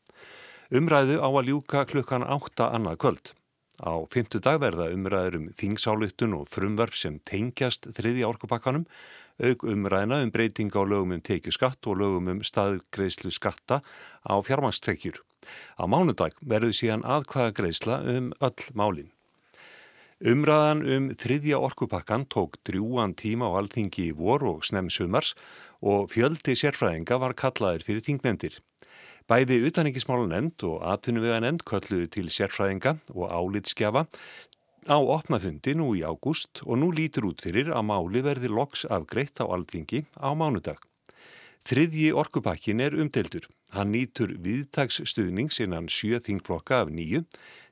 Umræðu 0.67 1.24
á 1.24 1.32
að 1.32 1.48
ljúka 1.53 1.88
klukkan 1.88 2.27
8 2.27 2.74
annað 2.75 3.00
kvöld. 3.00 3.36
Á 3.84 4.08
fymtu 4.08 4.39
dag 4.39 4.62
verða 4.63 4.88
umræður 4.94 5.36
um 5.39 5.48
þingsáluttun 5.60 6.36
og 6.38 6.48
frumverf 6.48 6.96
sem 6.96 7.17
tengjast 7.27 7.89
þriðja 7.98 8.29
orkupakkanum, 8.29 8.86
auk 9.44 9.65
umræðina 9.67 10.22
um 10.24 10.32
breyting 10.32 10.72
á 10.72 10.82
lögum 10.88 11.17
um 11.17 11.24
tekju 11.24 11.51
skatt 11.51 11.88
og 11.91 12.00
lögum 12.00 12.32
um 12.32 12.44
staðgreislu 12.44 13.34
skatta 13.36 13.82
á 14.24 14.36
fjármannstrekkjur. 14.39 15.20
Á 15.75 15.84
mánudag 15.91 16.39
verður 16.39 16.72
síðan 16.72 17.03
aðkvaða 17.03 17.55
greisla 17.58 18.00
um 18.15 18.32
öll 18.39 18.72
málinn. 18.74 19.12
Umræðan 20.24 20.86
um 20.96 21.10
þriðja 21.12 21.60
orkupakkan 21.60 22.24
tók 22.32 22.55
drjúan 22.63 23.12
tíma 23.20 23.51
á 23.51 23.60
alþingi 23.60 24.08
í 24.10 24.15
vor 24.15 24.46
og 24.48 24.63
snem 24.63 24.88
sumars 24.88 25.34
og 25.84 26.08
fjöldi 26.13 26.55
sérfræðinga 26.55 27.20
var 27.20 27.36
kallaðir 27.36 27.84
fyrir 27.84 28.05
þingnefndir. 28.08 28.55
Bæði 29.25 29.55
utanikismálanemnd 29.65 30.62
og 30.67 30.84
atvinnuveganend 30.86 31.63
kölluðu 31.65 32.12
til 32.13 32.27
sérfræðinga 32.29 32.91
og 33.10 33.32
álitskjafa 33.34 34.03
á 34.86 34.98
opnafundi 35.01 35.74
nú 35.74 35.88
í 35.98 36.03
ágúst 36.05 36.62
og 36.62 36.77
nú 36.77 36.91
lítur 36.94 37.25
út 37.32 37.41
fyrir 37.41 37.72
að 37.74 37.88
máli 37.89 38.22
verði 38.22 38.51
loks 38.53 38.86
afgreitt 38.86 39.41
á 39.41 39.50
alþingi 39.50 40.03
á 40.22 40.29
mánudag. 40.38 40.77
Þriðji 41.65 42.12
orkupakkin 42.13 42.86
er 42.86 42.94
umdeldur. 42.94 43.50
Hann 43.74 43.96
nýtur 43.98 44.36
viðtagsstuðnings 44.46 45.58
innan 45.65 45.89
sjö 45.89 46.22
þingflokka 46.22 46.84
af 46.86 46.94
nýju, 46.94 47.24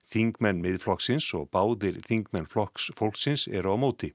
þingmenn 0.10 0.65
miðflokksins 0.65 1.29
og 1.38 1.51
báðir 1.53 2.01
þingmenn 2.10 2.50
flokks 2.50 2.89
fólksins 2.98 3.45
eru 3.45 3.77
á 3.77 3.77
móti. 3.77 4.10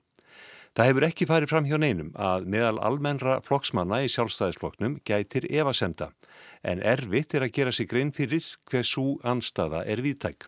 Það 0.78 0.86
hefur 0.86 1.04
ekki 1.08 1.26
farið 1.26 1.50
fram 1.50 1.64
hjá 1.66 1.74
neinum 1.82 2.10
að 2.22 2.44
meðal 2.54 2.76
almennra 2.86 3.32
flokksmanna 3.42 3.96
í 4.06 4.10
sjálfstæðisflokknum 4.14 4.92
gætir 5.08 5.48
evasemda 5.50 6.12
en 6.62 6.78
erfitt 6.86 7.34
er 7.34 7.42
að 7.48 7.56
gera 7.56 7.72
sig 7.74 7.88
grein 7.90 8.12
fyrir 8.14 8.46
hver 8.70 8.86
svo 8.86 9.16
anstaða 9.26 9.80
er 9.90 9.98
viðtæk. 10.06 10.46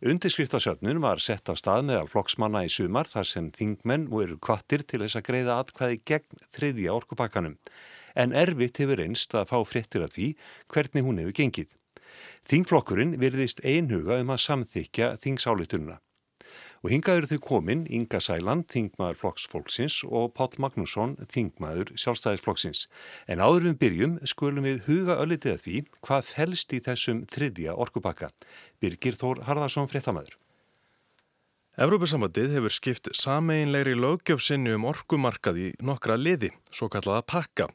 Undirskriftasöfnun 0.00 1.02
var 1.04 1.20
sett 1.20 1.52
á 1.52 1.54
stað 1.60 1.90
meðal 1.90 2.08
flokksmanna 2.08 2.64
í 2.64 2.72
sumar 2.72 3.12
þar 3.12 3.28
sem 3.28 3.52
þingmenn 3.52 4.08
voru 4.08 4.38
kvattir 4.40 4.86
til 4.88 5.02
þess 5.04 5.20
að 5.20 5.26
greiða 5.28 5.58
atkvæði 5.60 6.00
gegn 6.08 6.42
þriðja 6.56 6.96
orkupakkanum. 6.96 7.60
En 8.16 8.32
erfitt 8.32 8.80
hefur 8.80 9.04
einst 9.04 9.36
að 9.36 9.52
fá 9.52 9.60
fréttir 9.68 10.08
af 10.08 10.16
því 10.16 10.30
hvernig 10.72 11.04
hún 11.04 11.20
hefur 11.20 11.36
gengið. 11.42 11.68
Þingflokkurinn 12.48 13.18
virðist 13.20 13.60
einhuga 13.60 14.22
um 14.24 14.32
að 14.32 14.44
samþykja 14.48 15.18
þingsálitununa. 15.20 16.00
Og 16.86 16.92
hingað 16.92 17.16
eru 17.18 17.26
þau 17.26 17.40
komin 17.42 17.80
Inga 17.90 18.20
Sæland, 18.22 18.68
þingmaður 18.70 19.16
flokksfólksins 19.18 19.94
og 20.06 20.28
Pál 20.38 20.52
Magnússon, 20.62 21.16
þingmaður 21.34 21.88
sjálfstæðisflokksins. 21.98 22.84
En 23.26 23.42
áður 23.42 23.66
við 23.66 23.78
byrjum 23.80 24.12
skulum 24.22 24.68
við 24.68 24.84
huga 24.86 25.16
öllitið 25.18 25.56
að 25.56 25.64
því 25.64 25.80
hvað 26.06 26.28
felst 26.28 26.76
í 26.76 26.78
þessum 26.86 27.24
þriðja 27.34 27.74
orkupakka. 27.74 28.28
Birgir 28.78 29.18
Þór 29.18 29.42
Harðarsson, 29.48 29.90
fréttamaður. 29.90 30.36
Evrópusambatið 31.74 32.54
hefur 32.54 32.76
skipt 32.78 33.10
sameinlegri 33.18 33.98
lögjöfsinni 33.98 34.78
um 34.78 34.86
orkumarkaði 34.86 35.72
nokkra 35.82 36.14
liði, 36.14 36.52
svo 36.70 36.86
kallaða 36.86 37.26
pakka. 37.26 37.66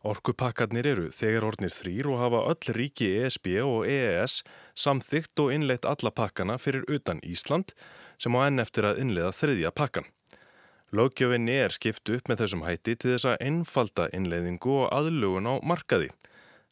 Orkupakkarnir 0.00 0.86
eru 0.88 1.10
þegar 1.12 1.44
ornir 1.44 1.72
þrýr 1.76 2.06
og 2.08 2.20
hafa 2.22 2.38
öll 2.48 2.72
ríki 2.72 3.10
ESB 3.20 3.50
og 3.60 3.82
EES 3.84 4.38
samþygt 4.72 5.42
og 5.44 5.52
innleitt 5.52 5.84
alla 5.84 6.08
pakkana 6.08 6.56
fyrir 6.56 6.86
utan 6.88 7.20
Ísland 7.20 7.74
sem 8.16 8.32
á 8.32 8.40
enn 8.46 8.64
eftir 8.64 8.88
að 8.88 9.02
innlega 9.04 9.34
þriðja 9.36 9.74
pakkan. 9.76 10.08
Lógjöfinni 10.96 11.58
er 11.66 11.76
skipt 11.76 12.08
upp 12.16 12.32
með 12.32 12.42
þessum 12.42 12.64
hætti 12.64 12.96
til 12.96 13.12
þess 13.12 13.28
að 13.28 13.44
einfalda 13.44 14.08
innleiðingu 14.16 14.72
og 14.80 14.88
aðlugun 14.88 15.52
á 15.52 15.54
markaði. 15.60 16.08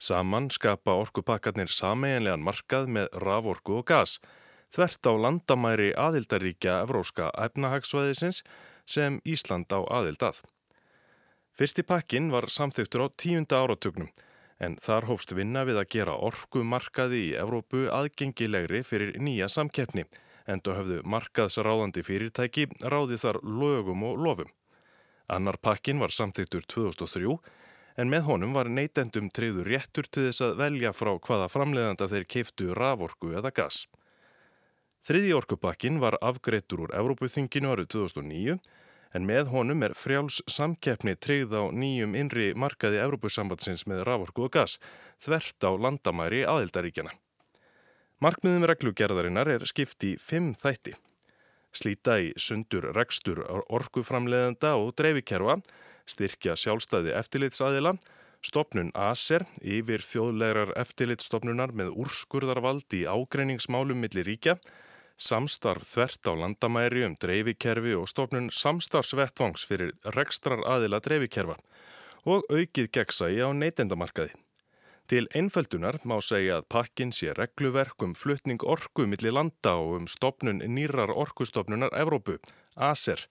Saman 0.00 0.49
skapa 0.50 0.97
orkupakkarnir 1.04 1.68
sameiginlegan 1.68 2.42
markað 2.42 2.88
með 2.97 3.12
raforku 3.23 3.82
og 3.82 3.88
gas, 3.92 4.18
þvert 4.73 5.04
á 5.04 5.12
landamæri 5.20 5.92
aðildaríkja 5.92 6.80
Evróska 6.87 7.28
efnahagsvæðisins 7.44 8.40
sem 8.88 9.20
Ísland 9.28 9.68
á 9.68 9.85
aðildað. 9.85 10.40
Fyrsti 11.58 11.82
pakkin 11.82 12.28
var 12.30 12.46
samþyktur 12.54 13.02
á 13.02 13.06
tíunda 13.18 13.58
áratögnum 13.58 14.12
en 14.62 14.76
þar 14.78 15.08
hófst 15.08 15.32
vinna 15.34 15.64
við 15.66 15.80
að 15.80 15.88
gera 15.90 16.14
orkumarkaði 16.28 17.22
í 17.24 17.32
Evrópu 17.40 17.88
aðgengilegri 17.90 18.84
fyrir 18.86 19.18
nýja 19.18 19.48
samkeppni 19.50 20.04
enda 20.46 20.76
höfðu 20.78 21.00
markaðsráðandi 21.02 22.04
fyrirtæki 22.06 22.68
ráði 22.94 23.18
þar 23.18 23.40
lögum 23.42 24.06
og 24.06 24.22
lofum. 24.22 24.54
Annar 25.26 25.58
pakkin 25.58 25.98
var 25.98 26.14
samþýttur 26.14 26.62
2003 26.70 27.34
en 27.98 28.12
með 28.14 28.28
honum 28.30 28.54
var 28.54 28.70
neytendum 28.70 29.26
treyður 29.34 29.66
réttur 29.66 30.06
til 30.06 30.28
þess 30.28 30.46
að 30.46 30.58
velja 30.62 30.94
frá 30.94 31.16
hvaða 31.18 31.50
framleiðanda 31.50 32.06
þeir 32.06 32.32
keiftu 32.36 32.70
raforku 32.78 33.34
eða 33.34 33.50
gas. 33.50 33.88
Þriði 35.10 35.34
orkupakkin 35.34 35.98
var 35.98 36.20
afgreittur 36.22 36.86
úr 36.86 36.94
Evrópuþinginu 36.94 37.74
árið 37.74 37.96
2009 37.98 38.60
en 39.16 39.26
með 39.28 39.52
honum 39.52 39.82
er 39.86 39.94
frjáls 39.96 40.40
samkeppni 40.50 41.16
treyð 41.16 41.54
á 41.56 41.62
nýjum 41.72 42.16
innri 42.18 42.52
markaði 42.54 43.00
Evrópusambatsins 43.04 43.86
með 43.88 44.04
raforku 44.08 44.46
og 44.46 44.54
gas 44.58 44.76
þvert 45.24 45.64
á 45.64 45.70
landamæri 45.74 46.44
aðildaríkjana. 46.48 47.14
Markmiðum 48.18 48.66
reglugerðarinnar 48.66 49.48
er 49.52 49.64
skipt 49.70 50.02
í 50.02 50.16
fimm 50.18 50.50
þætti. 50.58 50.96
Slíta 51.70 52.16
í 52.18 52.32
sundur 52.40 52.88
rekstur 52.96 53.44
orkuframleðenda 53.70 54.72
og 54.80 54.94
dreifikerfa, 54.98 55.60
styrkja 56.08 56.56
sjálfstæði 56.58 57.12
eftirlitsaðila, 57.14 57.94
stopnun 58.42 58.90
ASER 58.96 59.44
yfir 59.62 60.02
þjóðlegar 60.02 60.72
eftirlitstopnunar 60.80 61.74
með 61.76 61.92
úrskurðarvald 62.02 62.96
í 62.96 63.04
ágreiningsmálum 63.06 64.00
millir 64.02 64.26
ríkja, 64.26 64.56
samstarf 65.18 65.84
þvert 65.90 66.30
á 66.30 66.32
landamæri 66.38 67.04
um 67.06 67.14
dreifikerfi 67.18 67.94
og 67.98 68.06
stopnun 68.08 68.50
samstarfsvettvangs 68.54 69.66
fyrir 69.66 69.92
rekstrar 70.14 70.62
aðila 70.62 71.00
dreifikerfa 71.02 71.58
og 72.25 72.46
aukið 72.48 72.90
gegnsægi 72.94 73.42
á 73.42 73.50
neytendamarkaði. 73.50 74.37
Til 75.08 75.25
einföldunar 75.32 75.96
má 76.04 76.18
segja 76.20 76.58
að 76.60 76.68
pakkin 76.68 77.12
sé 77.16 77.32
regluverk 77.32 78.02
um 78.04 78.14
flutning 78.14 78.60
orku 78.62 79.06
millir 79.08 79.32
landa 79.32 79.75
og 79.80 79.94
um 80.02 80.06
stopnun 80.06 80.60
nýrar 80.60 81.10
orkustofnunar 81.10 81.94
Evrópu, 81.96 82.37
ASER. 82.76 83.22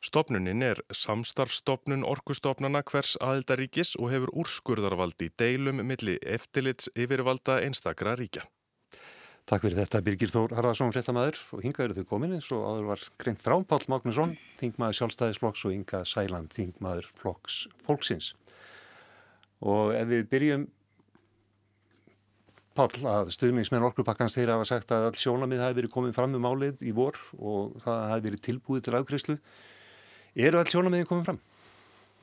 Stopnunin 0.00 0.62
er 0.62 0.78
samstarfstopnun 0.94 2.04
orkustofnana 2.06 2.84
hvers 2.86 3.16
aðildaríkis 3.18 3.96
og 3.98 4.12
hefur 4.12 4.32
úrskurðarvaldi 4.44 5.32
deilum 5.40 5.82
millir 5.82 6.20
eftirlits 6.22 6.92
yfirvalda 6.94 7.58
einstakra 7.64 8.14
ríkja. 8.14 8.46
Takk 9.46 9.62
fyrir 9.62 9.78
þetta 9.78 10.00
Birgir 10.02 10.30
Þór 10.32 10.56
Harðarsson, 10.58 10.90
fréttamaður 10.90 11.36
og 11.54 11.60
hinga 11.62 11.84
eru 11.84 11.94
þau 11.94 12.06
komin 12.10 12.32
eins 12.34 12.48
og 12.50 12.64
áður 12.66 12.88
var 12.88 13.02
greint 13.22 13.44
frá 13.44 13.54
Pál 13.62 13.84
Magnusson, 13.92 14.32
þingmaður 14.58 14.98
sjálfstæðisflokks 14.98 15.62
og 15.68 15.74
Inga 15.76 16.00
Sæland, 16.02 16.50
þingmaður 16.56 17.06
flokks 17.20 17.60
fólksins. 17.86 18.32
Og 19.62 19.94
ef 19.94 20.10
við 20.10 20.26
byrjum 20.32 20.66
Pál, 22.76 22.90
að 23.08 23.30
stuðningsmenn 23.32 23.86
orkupakkans 23.86 24.34
þeirra 24.36 24.58
hafa 24.58 24.66
sagt 24.68 24.90
að 24.92 25.06
all 25.12 25.16
sjónamið 25.16 25.62
hafi 25.64 25.78
verið 25.78 25.94
komið 25.94 26.18
fram 26.18 26.34
um 26.36 26.42
málið 26.44 26.82
í 26.84 26.92
vor 26.96 27.16
og 27.38 27.78
það 27.86 28.02
hafi 28.10 28.26
verið 28.26 28.42
tilbúið 28.50 28.82
til 28.84 28.96
afgriðslu. 28.98 29.36
Eru 30.36 30.60
all 30.60 30.68
sjónamiðin 30.68 31.08
komið 31.08 31.30
fram? 31.30 31.38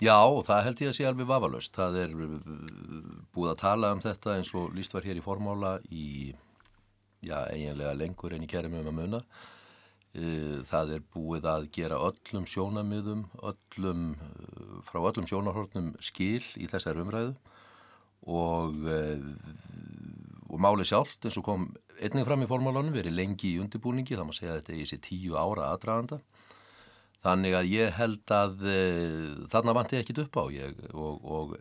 Já, 0.03 0.19
það 0.45 0.63
held 0.67 0.83
ég 0.83 0.91
að 0.91 0.97
sé 0.99 1.07
alveg 1.07 1.29
vafalöst. 1.31 1.73
Það 1.73 1.97
er 2.03 2.13
uh, 2.13 2.37
búið 3.33 3.53
að 3.53 3.59
tala 3.63 3.93
um 3.95 4.03
þetta 4.03 4.37
eins 4.37 4.51
og 4.57 4.75
líst 4.77 4.93
var 4.93 5.07
hér 5.07 5.17
í 5.17 5.23
formála 5.25 5.77
í, 5.89 6.33
já, 7.23 7.37
eiginlega 7.49 7.97
lengur 7.97 8.35
en 8.35 8.45
í 8.45 8.49
kærum 8.51 8.77
um 8.79 8.91
að 8.91 8.97
muna. 8.99 9.23
Uh, 10.13 10.59
það 10.69 10.97
er 10.97 11.05
búið 11.15 11.47
að 11.49 11.69
gera 11.73 11.97
öllum 12.09 12.45
sjónamiðum, 12.45 13.23
öllum, 13.49 14.03
uh, 14.13 14.75
frá 14.85 15.01
öllum 15.01 15.29
sjónarhortnum 15.29 15.95
skil 16.05 16.43
í 16.61 16.69
þessar 16.69 17.01
umræðu 17.01 17.33
og 18.29 18.77
og 20.53 20.61
máli 20.61 20.85
sjálft 20.85 21.25
eins 21.25 21.37
og 21.39 21.45
kom 21.47 21.65
einnig 21.97 22.27
fram 22.27 22.43
í 22.45 22.49
formálunum 22.49 22.93
verið 22.93 23.17
lengi 23.17 23.55
í 23.55 23.59
undirbúningi 23.63 24.17
þá 24.17 24.25
má 24.27 24.33
segja 24.35 24.53
að 24.53 24.59
þetta 24.59 24.73
er 24.73 24.77
í 24.77 24.83
þessi 24.83 24.99
tíu 25.07 25.37
ára 25.39 25.71
aðdraganda 25.71 26.19
þannig 27.23 27.57
að 27.57 27.69
ég 27.71 27.95
held 27.97 28.33
að 28.35 28.65
e, 28.67 28.77
þarna 29.51 29.75
vanti 29.77 29.97
ég 29.97 30.03
ekkit 30.03 30.21
upp 30.25 30.39
á 30.39 30.43
ég, 30.53 30.79
og, 30.91 31.23
og, 31.23 31.53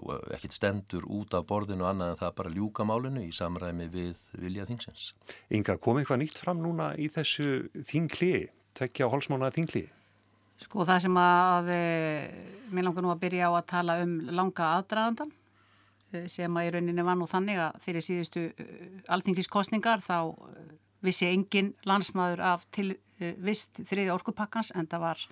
og 0.00 0.28
ekkit 0.36 0.56
stendur 0.56 1.06
út 1.06 1.36
af 1.36 1.46
borðinu 1.50 1.88
annað 1.88 2.14
en 2.14 2.20
það 2.22 2.36
bara 2.40 2.54
ljúka 2.56 2.86
málinu 2.88 3.24
í 3.26 3.32
samræmi 3.36 3.88
við 3.92 4.20
vilja 4.40 4.68
þingsins. 4.68 5.10
Inga, 5.52 5.78
kom 5.78 6.00
eitthvað 6.00 6.22
nýtt 6.24 6.40
fram 6.40 6.62
núna 6.64 6.92
í 6.96 7.10
þessu 7.12 7.68
þingli, 7.90 8.48
tekja 8.78 9.08
á 9.08 9.12
holsmánaða 9.12 9.58
þingli? 9.58 9.86
Sko 10.60 10.84
það 10.84 11.04
sem 11.06 11.20
að, 11.20 11.68
e, 11.72 11.84
mér 12.72 12.88
langar 12.88 13.04
nú 13.04 13.12
að 13.12 13.22
byrja 13.22 13.48
á 13.48 13.52
að 13.54 13.68
tala 13.74 14.00
um 14.04 14.16
langa 14.28 14.74
aðdragandan 14.78 15.36
Eh, 16.10 16.26
sem 16.30 16.56
að 16.58 16.66
í 16.66 16.70
rauninni 16.74 17.06
var 17.06 17.18
nú 17.18 17.26
þannig 17.30 17.60
að 17.62 17.76
fyrir 17.84 18.02
síðustu 18.02 18.48
eh, 18.50 18.86
alþingiskostningar 19.14 20.02
þá 20.02 20.16
eh, 20.48 20.72
vissi 21.04 21.28
engin 21.30 21.74
landsmaður 21.88 22.42
af 22.54 22.66
til 22.74 22.94
vist 23.20 23.82
þriði 23.84 24.12
orkupakkans 24.14 24.72
en 24.76 24.88
það 24.90 25.04
var 25.04 25.24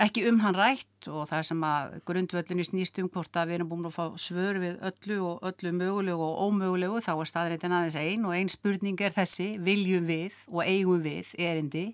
ekki 0.00 0.24
um 0.30 0.38
hann 0.40 0.56
rætt 0.56 1.08
og 1.10 1.26
það 1.28 1.46
sem 1.50 1.64
að 1.66 1.96
grundvöldinni 2.08 2.64
snýst 2.64 3.00
um 3.02 3.08
hvort 3.12 3.36
að 3.36 3.50
við 3.50 3.58
erum 3.58 3.70
búin 3.72 3.88
að 3.88 3.96
fá 3.96 4.04
svör 4.20 4.60
við 4.62 4.78
öllu 4.90 5.18
og 5.28 5.48
öllu 5.50 5.72
mögulegu 5.76 6.24
og 6.24 6.44
ómögulegu 6.46 7.02
þá 7.04 7.12
er 7.14 7.30
staðrættin 7.32 7.76
aðeins 7.76 7.98
einn 8.00 8.28
og 8.28 8.36
einn 8.36 8.52
spurning 8.52 9.00
er 9.00 9.16
þessi 9.16 9.50
viljum 9.60 10.06
við 10.08 10.36
og 10.48 10.62
eigum 10.64 11.02
við 11.04 11.34
erindi 11.36 11.86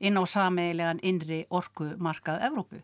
inn 0.00 0.20
á 0.20 0.22
sameigilegan 0.28 1.00
innri 1.00 1.44
orkumarkað 1.48 2.44
Evrópu. 2.50 2.82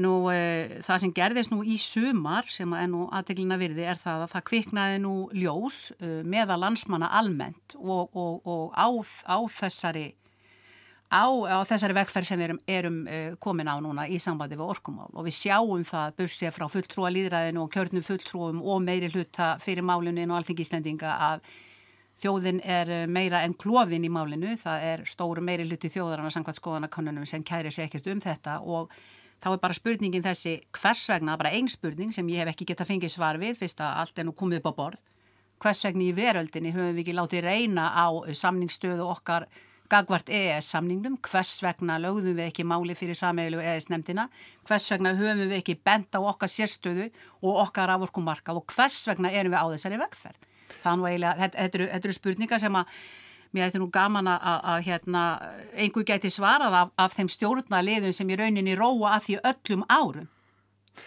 Nú 0.00 0.12
e, 0.32 0.80
það 0.80 1.02
sem 1.02 1.12
gerðist 1.12 1.52
nú 1.52 1.60
í 1.68 1.74
sumar 1.76 2.46
sem 2.48 2.70
er 2.78 2.88
nú 2.88 3.04
aðteglina 3.12 3.58
virði 3.60 3.84
er 3.92 4.00
það 4.00 4.24
að 4.24 4.32
það 4.32 4.46
kviknaði 4.48 5.02
nú 5.04 5.14
ljós 5.36 5.80
e, 5.98 6.22
meða 6.24 6.56
landsmanna 6.56 7.10
almennt 7.12 7.76
og, 7.76 8.08
og, 8.16 8.40
og 8.48 8.72
á, 8.72 8.88
á 9.28 9.36
þessari 9.52 10.06
á, 11.12 11.24
á 11.28 11.58
þessari 11.68 11.96
vegferð 11.96 12.28
sem 12.28 12.40
við 12.40 12.46
erum, 12.46 12.60
erum 12.72 12.98
uh, 13.04 13.34
komin 13.42 13.68
á 13.68 13.76
núna 13.84 14.06
í 14.08 14.18
sambandi 14.22 14.56
við 14.56 14.70
orkumál. 14.72 15.10
Og 15.12 15.26
við 15.26 15.36
sjáum 15.36 15.84
það 15.84 16.16
bursið 16.22 16.54
frá 16.56 16.64
fulltrúa 16.72 17.12
líðræðinu 17.12 17.66
og 17.66 17.72
kjörnum 17.74 18.06
fulltrúum 18.06 18.62
og 18.64 18.80
meiri 18.84 19.10
hluta 19.12 19.54
fyrir 19.62 19.84
máluninu 19.84 20.32
og 20.32 20.40
alþingislendinga 20.40 21.16
að 21.28 21.44
þjóðin 22.22 22.60
er 22.64 22.92
eh, 22.92 23.06
meira 23.08 23.42
en 23.44 23.56
klófin 23.58 24.04
í 24.06 24.12
málinu, 24.12 24.54
það 24.60 24.86
er 24.88 25.04
stóru 25.08 25.44
meiri 25.44 25.66
hluti 25.68 25.90
þjóðarana 25.92 26.32
samkvæmt 26.32 26.60
skoðanakonunum 26.60 27.28
sem 27.28 27.44
kæri 27.44 27.72
sér 27.72 27.88
ekkert 27.88 28.08
um 28.12 28.20
þetta 28.22 28.60
og 28.62 28.92
þá 29.42 29.48
er 29.52 29.62
bara 29.62 29.76
spurningin 29.76 30.24
þessi 30.24 30.54
hvers 30.78 31.02
vegna, 31.10 31.36
bara 31.40 31.52
einn 31.56 31.70
spurning 31.70 32.14
sem 32.14 32.28
ég 32.30 32.42
hef 32.42 32.52
ekki 32.52 32.68
gett 32.70 32.84
að 32.84 32.92
fengið 32.92 33.14
svar 33.16 33.40
við 33.42 33.58
fyrst 33.58 33.82
að 33.82 33.98
allt 34.04 34.22
er 34.22 34.28
nú 34.28 34.36
komið 34.38 34.62
upp 34.62 34.70
á 34.70 34.78
borð, 34.78 35.02
hvers 35.62 35.82
vegna 35.86 36.06
í 36.06 36.14
veröldinni 36.16 36.72
höfum 36.74 36.96
við 36.96 37.04
ekki 37.04 37.18
látið 37.18 37.44
reyna 37.48 37.90
á 37.90 38.06
samningsstöðu 38.38 39.06
okkar 39.10 39.48
gagvart 39.92 40.30
EES 40.32 40.70
samningnum, 40.72 41.18
hvers 41.26 41.56
vegna 41.64 41.98
lögðum 42.00 42.38
við 42.38 42.48
ekki 42.48 42.64
máli 42.64 42.94
fyrir 42.96 43.18
sameilu 43.18 43.60
EES 43.60 43.90
nefndina, 43.92 44.28
hvers 44.68 44.88
vegna 44.92 45.12
höfum 45.18 45.42
við 45.44 45.58
ekki 45.58 45.76
bent 45.84 46.16
á 46.16 46.20
okkar 46.22 46.48
sérstöðu 46.48 47.10
og 47.42 47.58
okkar 47.66 47.92
afvorkumarkað 47.96 48.62
og 48.62 48.72
hvers 48.72 49.02
vegna 49.10 49.32
erum 49.34 49.52
við 49.52 49.60
á 49.60 49.66
þessari 49.74 50.00
vegferð. 50.00 50.48
Það 50.82 50.92
er 50.92 50.98
nú 50.98 51.08
eiginlega, 51.10 51.34
þetta, 51.42 51.66
eru, 51.66 51.88
þetta 51.92 52.08
eru 52.08 52.16
spurningar 52.16 52.62
sem 52.62 52.78
að 52.80 52.94
mér 53.52 53.68
ætti 53.68 53.80
nú 53.80 53.88
gaman 53.92 54.30
að, 54.32 54.60
að 54.74 54.84
hérna, 54.88 55.22
einhver 55.76 56.06
geti 56.08 56.30
svarað 56.32 56.78
af, 56.82 56.92
af 56.96 57.16
þeim 57.16 57.30
stjórnarliðum 57.32 58.14
sem 58.16 58.30
í 58.30 58.38
rauninni 58.38 58.76
róa 58.78 59.16
af 59.16 59.26
því 59.28 59.40
öllum 59.52 59.84
árum 59.92 60.30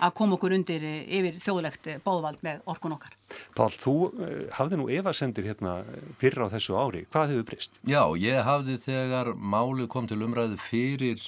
að 0.02 0.14
koma 0.18 0.36
okkur 0.36 0.56
undir 0.56 0.84
eh, 0.86 1.04
yfir 1.18 1.36
þjóðlegt 1.44 1.90
eh, 1.92 2.00
bóðvald 2.04 2.42
með 2.46 2.64
orkun 2.72 2.96
okkar. 2.96 3.14
Pál, 3.58 3.70
þú 3.70 3.94
uh, 4.08 4.32
hafði 4.58 4.80
nú 4.82 4.88
evasendir 4.90 5.46
hérna 5.46 5.76
fyrir 6.22 6.48
á 6.50 6.54
þessu 6.56 6.78
ári. 6.80 7.04
Hvað 7.14 7.36
hefur 7.36 7.48
breyst? 7.52 7.80
Já, 7.86 8.02
ég 8.18 8.42
hafði 8.48 8.80
þegar 8.82 9.34
málið 9.38 9.90
kom 9.94 10.10
til 10.10 10.22
umræðu 10.26 10.58
fyrir 10.62 11.22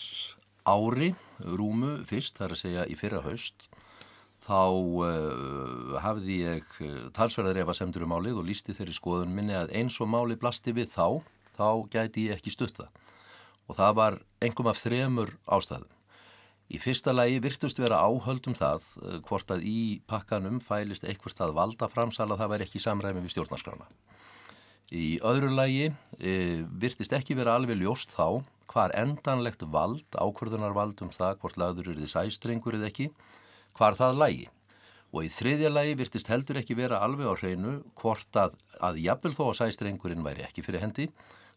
ári, 0.68 1.14
rúmu 1.38 2.00
fyrst, 2.10 2.40
það 2.40 2.48
er 2.48 2.56
að 2.56 2.64
segja 2.64 2.88
í 2.90 2.98
fyrra 2.98 3.22
haust 3.28 3.70
þá 4.48 4.62
uh, 5.04 5.98
hafði 6.04 6.40
ég 6.46 6.72
uh, 6.80 7.10
talsverðar 7.16 7.60
efa 7.66 7.76
semdur 7.76 8.06
um 8.06 8.14
málið 8.16 8.40
og 8.40 8.48
lísti 8.48 8.76
þeirri 8.78 8.96
skoðun 8.96 9.36
minni 9.36 9.58
að 9.58 9.74
eins 9.76 10.00
og 10.04 10.10
málið 10.12 10.40
blasti 10.44 10.74
við 10.76 10.90
þá, 10.94 11.20
þá 11.58 11.70
gæti 11.92 12.30
ég 12.30 12.40
ekki 12.40 12.56
stutta. 12.56 12.88
Og 13.68 13.76
það 13.76 13.96
var 14.00 14.20
engum 14.48 14.72
af 14.72 14.80
þremur 14.80 15.36
ástæðum. 15.52 15.92
Í 16.68 16.80
fyrsta 16.84 17.14
lagi 17.14 17.40
virtust 17.44 17.80
vera 17.80 18.00
áhöldum 18.04 18.56
það 18.56 18.88
uh, 19.04 19.18
hvort 19.28 19.52
að 19.52 19.68
í 19.68 19.80
pakkanum 20.08 20.62
fælist 20.64 21.08
eitthvað 21.08 21.44
að 21.48 21.58
valda 21.60 21.92
framsala 21.92 22.40
það 22.40 22.54
væri 22.56 22.68
ekki 22.68 22.84
samræmi 22.84 23.24
við 23.24 23.36
stjórnarskrána. 23.36 23.88
Í 24.88 25.18
öðru 25.20 25.50
lagi 25.52 25.90
e, 26.16 26.64
virtist 26.80 27.12
ekki 27.12 27.36
vera 27.36 27.58
alveg 27.58 27.82
ljóst 27.82 28.14
þá 28.16 28.40
hvar 28.72 28.94
endanlegt 28.96 29.66
vald, 29.68 30.06
ákvörðunarvald 30.16 31.02
um 31.04 31.12
það 31.12 31.42
hvort 31.42 31.60
lagður 31.60 31.90
eru 31.92 32.04
þið 32.06 32.12
sæstrengur 32.14 32.78
eða 32.78 32.88
ekki, 32.88 33.10
hvar 33.78 33.98
það 33.98 34.22
lægi. 34.22 34.46
Og 35.16 35.24
í 35.24 35.32
þriðja 35.32 35.72
lægi 35.72 35.98
virtist 36.02 36.30
heldur 36.32 36.60
ekki 36.60 36.76
vera 36.78 37.00
alveg 37.06 37.30
á 37.32 37.34
hreinu 37.40 37.74
hvort 37.98 38.40
að, 38.40 38.58
að 38.84 39.00
jafnvel 39.06 39.34
þó 39.38 39.44
að 39.48 39.58
sæstrengurinn 39.62 40.26
væri 40.26 40.44
ekki 40.46 40.66
fyrir 40.66 40.84
hendi, 40.84 41.08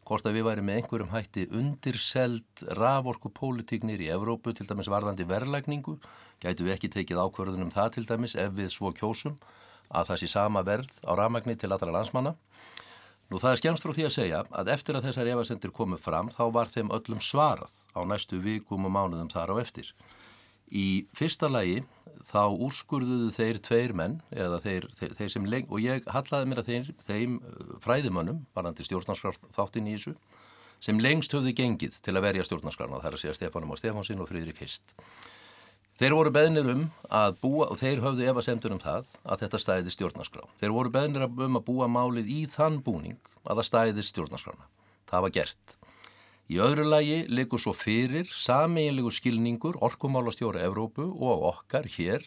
hvort 0.07 0.27
að 0.27 0.39
við 0.39 0.47
væri 0.47 0.65
með 0.65 0.81
einhverjum 0.81 1.13
hætti 1.13 1.47
undirselt 1.55 2.65
raforku 2.79 3.33
pólitíknir 3.35 4.01
í 4.01 4.11
Evrópu, 4.15 4.55
til 4.55 4.69
dæmis 4.71 4.91
varðandi 4.91 5.27
verðlækningu, 5.29 5.97
gætu 6.41 6.67
við 6.67 6.77
ekki 6.77 6.93
tekið 6.95 7.25
ákverðunum 7.25 7.73
það 7.75 7.97
til 7.97 8.07
dæmis 8.09 8.37
ef 8.39 8.55
við 8.57 8.71
svo 8.73 8.95
kjósum 8.97 9.37
að 9.91 10.13
það 10.13 10.21
sé 10.23 10.31
sama 10.31 10.63
verð 10.67 10.93
á 11.03 11.13
rafmagni 11.19 11.57
til 11.59 11.73
allra 11.75 11.93
landsmanna. 11.95 12.37
Nú 13.31 13.39
það 13.39 13.53
er 13.53 13.61
skemmst 13.61 13.87
frá 13.87 13.95
því 13.95 14.07
að 14.07 14.15
segja 14.17 14.39
að 14.59 14.71
eftir 14.75 14.97
að 14.99 15.05
þessar 15.07 15.29
efasendir 15.31 15.75
komið 15.75 16.01
fram 16.03 16.31
þá 16.35 16.43
var 16.55 16.71
þeim 16.71 16.91
öllum 16.97 17.21
svarað 17.23 17.75
á 17.95 18.01
næstu 18.03 18.41
vikum 18.43 18.89
og 18.89 18.95
mánuðum 18.95 19.31
þar 19.31 19.55
á 19.55 19.57
eftir. 19.63 19.93
Í 20.71 21.07
fyrsta 21.15 21.51
lagi 21.51 21.85
þá 22.29 22.43
úrskurðuðu 22.67 23.31
þeir 23.35 23.61
tveir 23.65 23.95
menn 23.97 24.19
eða 24.35 24.61
þeir, 24.65 24.87
þeir, 24.99 25.17
þeir 25.19 25.33
sem 25.35 25.49
lengt 25.49 25.73
og 25.73 25.83
ég 25.85 26.07
hallaði 26.11 26.51
mér 26.51 26.63
að 26.63 26.71
þeir, 26.71 26.93
þeim 27.09 27.39
uh, 27.41 27.73
fræðimönnum, 27.85 28.45
varandi 28.57 28.87
stjórnarskraf 28.87 29.41
þáttinn 29.57 29.91
í 29.91 29.97
þessu, 29.97 30.15
sem 30.81 31.01
lengst 31.01 31.35
höfðu 31.37 31.53
gengið 31.57 31.99
til 32.05 32.17
að 32.17 32.25
verja 32.29 32.47
stjórnarskrafna, 32.49 33.03
það 33.03 33.11
er 33.11 33.19
að 33.19 33.23
segja 33.25 33.37
Stefánum 33.37 33.75
og 33.75 33.81
Stefánsinn 33.81 34.23
og 34.23 34.31
Fríðrik 34.31 34.63
Hist. 34.65 34.95
Þeir 36.01 36.15
voru 36.17 36.31
beðnir 36.33 36.69
um 36.73 36.87
að 37.13 37.35
búa, 37.43 37.67
og 37.69 37.77
þeir 37.77 38.01
höfðu 38.01 38.29
efasemtur 38.31 38.73
um 38.73 38.81
það, 38.81 39.11
að 39.21 39.43
þetta 39.43 39.59
stæði 39.61 39.93
stjórnarskraf. 39.93 40.55
Þeir 40.63 40.73
voru 40.73 40.93
beðnir 40.95 41.27
um 41.29 41.59
að 41.61 41.67
búa 41.67 41.91
málið 41.93 42.31
í 42.33 42.39
þann 42.49 42.79
búning 42.87 43.19
að 43.45 43.61
það 43.61 43.69
stæði 43.69 44.07
stjórnarskrafna. 44.09 44.71
Það 45.11 45.27
var 45.27 45.35
gert. 45.37 45.77
Í 46.51 46.57
öðru 46.59 46.83
lagi 46.89 47.19
likur 47.31 47.61
svo 47.63 47.71
fyrir 47.79 48.27
sameinlegu 48.35 49.13
skilningur 49.15 49.77
orkumálastjóra 49.87 50.65
Evrópu 50.67 51.05
og 51.07 51.45
okkar 51.47 51.87
hér 51.95 52.25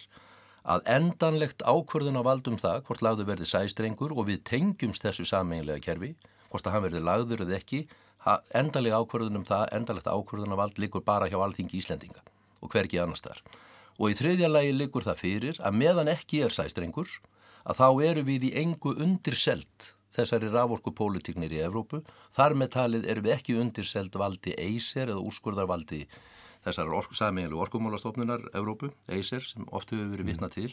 að 0.63 0.85
endanlegt 0.93 1.65
ákvörðun 1.67 2.21
á 2.23 2.23
valdum 2.23 2.55
það 2.61 2.85
hvort 2.87 3.03
lagður 3.03 3.27
verði 3.33 3.47
sæstrengur 3.49 4.13
og 4.15 4.29
við 4.29 4.45
tengjumst 4.47 5.03
þessu 5.03 5.25
sameinlega 5.27 5.83
kerfi, 5.83 6.13
hvort 6.47 6.69
að 6.69 6.75
hann 6.75 6.85
verði 6.85 7.01
lagður 7.03 7.43
eða 7.43 7.57
ekki, 7.57 7.81
endanlega 8.55 9.01
ákvörðun 9.03 9.41
um 9.41 9.43
það, 9.49 9.65
endalegt 9.75 10.07
ákvörðun 10.07 10.55
á 10.55 10.61
vald 10.61 10.79
likur 10.79 11.03
bara 11.03 11.27
hjá 11.27 11.35
alþingi 11.43 11.81
Íslendinga 11.81 12.23
og 12.63 12.71
hverki 12.71 13.01
annars 13.03 13.25
þar. 13.27 13.43
Og 13.99 14.13
í 14.13 14.17
þriðja 14.21 14.51
lagi 14.53 14.71
likur 14.77 15.03
það 15.03 15.19
fyrir 15.19 15.59
að 15.59 15.81
meðan 15.81 16.13
ekki 16.15 16.45
er 16.47 16.55
sæstrengur 16.55 17.11
að 17.67 17.83
þá 17.83 17.87
eru 18.07 18.23
við 18.31 18.47
í 18.47 18.55
engu 18.63 18.95
undirselt 18.95 19.91
þessari 20.13 20.51
raforkupólitíknir 20.53 21.55
í 21.55 21.63
Evrópu. 21.65 22.03
Þar 22.35 22.55
með 22.59 22.71
talið 22.77 23.09
erum 23.11 23.27
við 23.27 23.35
ekki 23.37 23.57
undirseld 23.61 24.15
valdi 24.19 24.53
EISER 24.57 25.11
eða 25.13 25.25
úrskurðarvaldi 25.25 26.03
þessar 26.63 26.93
ork, 26.95 27.15
samílu 27.17 27.59
orkumálastofnunar 27.63 28.45
Evrópu, 28.55 28.91
EISER, 29.11 29.43
sem 29.43 29.65
oft 29.71 29.91
hefur 29.91 30.13
verið 30.13 30.29
vitna 30.31 30.49
til. 30.53 30.69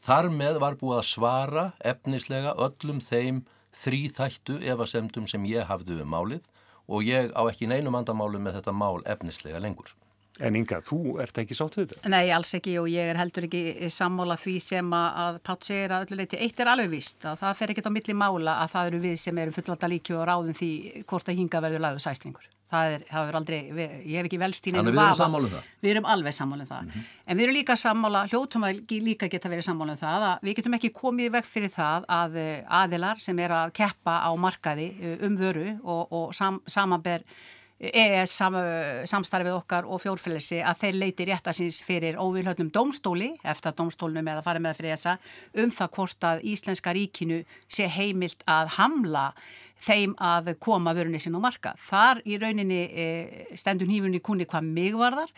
Þar 0.00 0.30
með 0.32 0.60
var 0.62 0.76
búið 0.80 1.00
að 1.00 1.08
svara 1.10 1.64
efnislega 1.92 2.54
öllum 2.60 3.00
þeim 3.04 3.42
þrýþættu 3.80 4.58
efasemdum 4.72 5.28
sem 5.30 5.44
ég 5.48 5.68
hafði 5.68 6.00
um 6.02 6.12
málið 6.12 6.46
og 6.90 7.06
ég 7.06 7.30
á 7.36 7.42
ekki 7.46 7.68
neinum 7.70 7.96
andamálu 7.96 8.40
með 8.42 8.58
þetta 8.58 8.74
mál 8.74 9.00
efnislega 9.06 9.60
lengur. 9.62 9.92
En 10.40 10.56
Inga, 10.56 10.80
þú 10.84 11.18
ert 11.22 11.40
ekki 11.42 11.56
sátt 11.56 11.76
við 11.76 11.90
þetta? 11.90 12.12
Nei, 12.12 12.30
alls 12.34 12.54
ekki 12.56 12.76
og 12.80 12.88
ég 12.90 13.10
er 13.12 13.18
heldur 13.20 13.46
ekki 13.48 13.90
sammála 13.92 14.38
því 14.40 14.54
sem 14.64 14.94
að 14.96 15.40
Pátt 15.44 15.68
segir 15.68 15.92
að 15.92 16.06
öllu 16.06 16.20
leiti. 16.20 16.38
Eitt 16.40 16.60
er 16.60 16.70
alveg 16.72 16.92
vist 16.92 17.26
að 17.28 17.42
það 17.42 17.58
fer 17.58 17.74
ekkert 17.74 17.90
á 17.90 17.96
milli 17.96 18.16
mála 18.16 18.56
að 18.62 18.72
það 18.74 18.92
eru 18.92 19.02
við 19.04 19.18
sem 19.24 19.42
eru 19.42 19.54
fullvalda 19.56 19.90
líki 19.90 20.16
og 20.16 20.24
ráðum 20.30 20.56
því 20.56 20.72
hvort 21.10 21.28
að 21.28 21.38
hinga 21.42 21.62
verður 21.66 21.84
lagðu 21.86 22.02
sæstringur. 22.06 22.48
Það 22.70 22.92
er, 22.94 23.04
það 23.08 23.28
er 23.28 23.36
aldrei, 23.36 23.56
við, 23.74 23.94
ég 24.06 24.20
hef 24.20 24.26
ekki 24.28 24.38
velst 24.38 24.66
í 24.70 24.72
nefnum 24.74 24.94
vafa. 24.94 25.00
Þannig 25.00 25.00
við 25.02 25.08
erum 25.10 25.18
sammála 25.20 25.48
um 25.48 25.54
það? 25.54 25.70
Við 25.82 25.92
erum 25.92 26.08
alveg 26.12 26.34
sammála 26.36 26.62
um 26.62 26.68
það. 26.68 26.82
Mm 26.84 26.90
-hmm. 26.90 27.08
En 27.26 27.38
við 27.38 27.44
erum 27.44 27.56
líka 27.56 27.76
sammála, 27.76 28.20
hljóttum 28.30 28.66
að 28.68 28.82
líka 29.08 29.28
geta 29.28 29.50
verið 29.50 29.66
sammála 29.66 29.96
um 29.96 29.98
það 29.98 30.26
að 30.28 30.44
við 30.46 30.56
getum 30.56 30.76
ekki 30.78 30.92
komið 31.00 31.32
vekk 31.34 31.48
fyrir 31.50 31.72
það 31.74 32.04
að 32.08 32.36
eh, 32.36 32.64
aðilar 32.68 33.18
sem 33.18 33.38
er 33.38 33.50
að 33.50 33.72
keppa 33.72 34.14
á 34.22 34.30
markaði 34.38 34.86
eh, 35.02 35.26
um 35.26 35.36
vöru 35.36 35.80
og, 35.82 36.12
og 36.12 36.34
sam, 36.34 36.62
samanber 36.66 37.26
EES 37.80 38.32
sam, 38.36 38.56
samstarfið 39.08 39.54
okkar 39.56 39.86
og 39.88 40.02
fjórfélagsi 40.02 40.58
að 40.60 40.82
þeir 40.82 40.98
leiti 41.00 41.26
réttarsins 41.30 41.78
fyrir 41.88 42.18
óvilhöldnum 42.20 42.68
domstóli, 42.74 43.30
eftir 43.40 43.72
domstólnum 43.78 44.28
eða 44.28 44.44
farið 44.44 44.66
með 44.66 44.76
fyrir 44.76 44.92
þessa, 44.98 45.14
um 45.64 45.72
það 45.72 45.94
hvort 45.96 46.28
að 46.28 46.44
Íslenska 46.52 46.94
ríkinu 46.96 47.40
sé 47.72 47.88
heimilt 47.88 48.44
að 48.44 48.74
hamla 48.76 49.24
þeim 49.80 50.12
að 50.20 50.52
koma 50.60 50.92
vörunni 50.92 51.22
sinn 51.22 51.40
á 51.40 51.40
marka. 51.40 51.72
Þar 51.80 52.20
í 52.28 52.36
rauninni 52.42 52.84
e, 52.84 53.08
stendur 53.56 53.88
nýfunni 53.88 54.20
kunni 54.20 54.44
hvað 54.44 54.68
mig 54.68 55.00
varðar. 55.00 55.32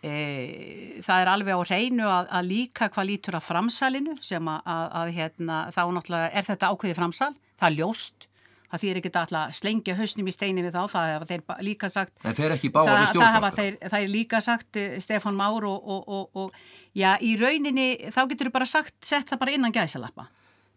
E, 0.00 1.00
það 1.04 1.20
er 1.20 1.32
alveg 1.34 1.60
á 1.60 1.62
reynu 1.68 2.08
að, 2.08 2.30
að 2.32 2.48
líka 2.48 2.88
hvað 2.88 3.10
lítur 3.12 3.36
að 3.36 3.50
framsalinu 3.50 4.16
sem 4.24 4.48
að, 4.48 4.62
að, 4.64 4.86
að 5.02 5.16
hérna, 5.18 5.64
þá 5.68 5.82
náttúrulega 5.84 6.32
er 6.32 6.48
þetta 6.48 6.72
ákveði 6.72 6.96
framsal, 6.96 7.34
það 7.60 7.68
er 7.68 7.82
ljóst 7.82 8.32
það 8.74 8.84
fyrir 8.84 9.00
ekki 9.00 9.12
alltaf 9.14 9.40
að 9.40 9.56
slengja 9.60 9.96
hausnum 9.98 10.28
í 10.28 10.34
steinin 10.34 10.66
við 10.66 10.74
þá, 10.76 10.82
það 10.92 11.10
hefa 11.12 11.28
þeir 11.30 11.64
líka 11.68 11.90
sagt 11.92 12.14
það 12.24 12.40
fer 12.40 12.54
ekki 12.56 12.70
báða 12.74 12.96
við 13.00 13.10
stjórnarskap 13.12 13.84
það 13.92 13.98
er 14.00 14.12
líka 14.12 14.40
sagt 14.44 14.80
eh, 14.80 14.96
Stefan 15.04 15.38
Már 15.38 15.66
og, 15.70 15.90
og, 15.94 16.08
og, 16.08 16.42
og 16.44 16.94
já, 16.94 17.14
í 17.22 17.34
rauninni 17.40 17.88
þá 18.10 18.22
getur 18.30 18.50
þú 18.50 18.54
bara 18.54 18.68
sagt, 18.68 18.94
sett 19.04 19.30
það 19.30 19.42
bara 19.42 19.56
innan 19.56 19.74
gæsalappa. 19.74 20.28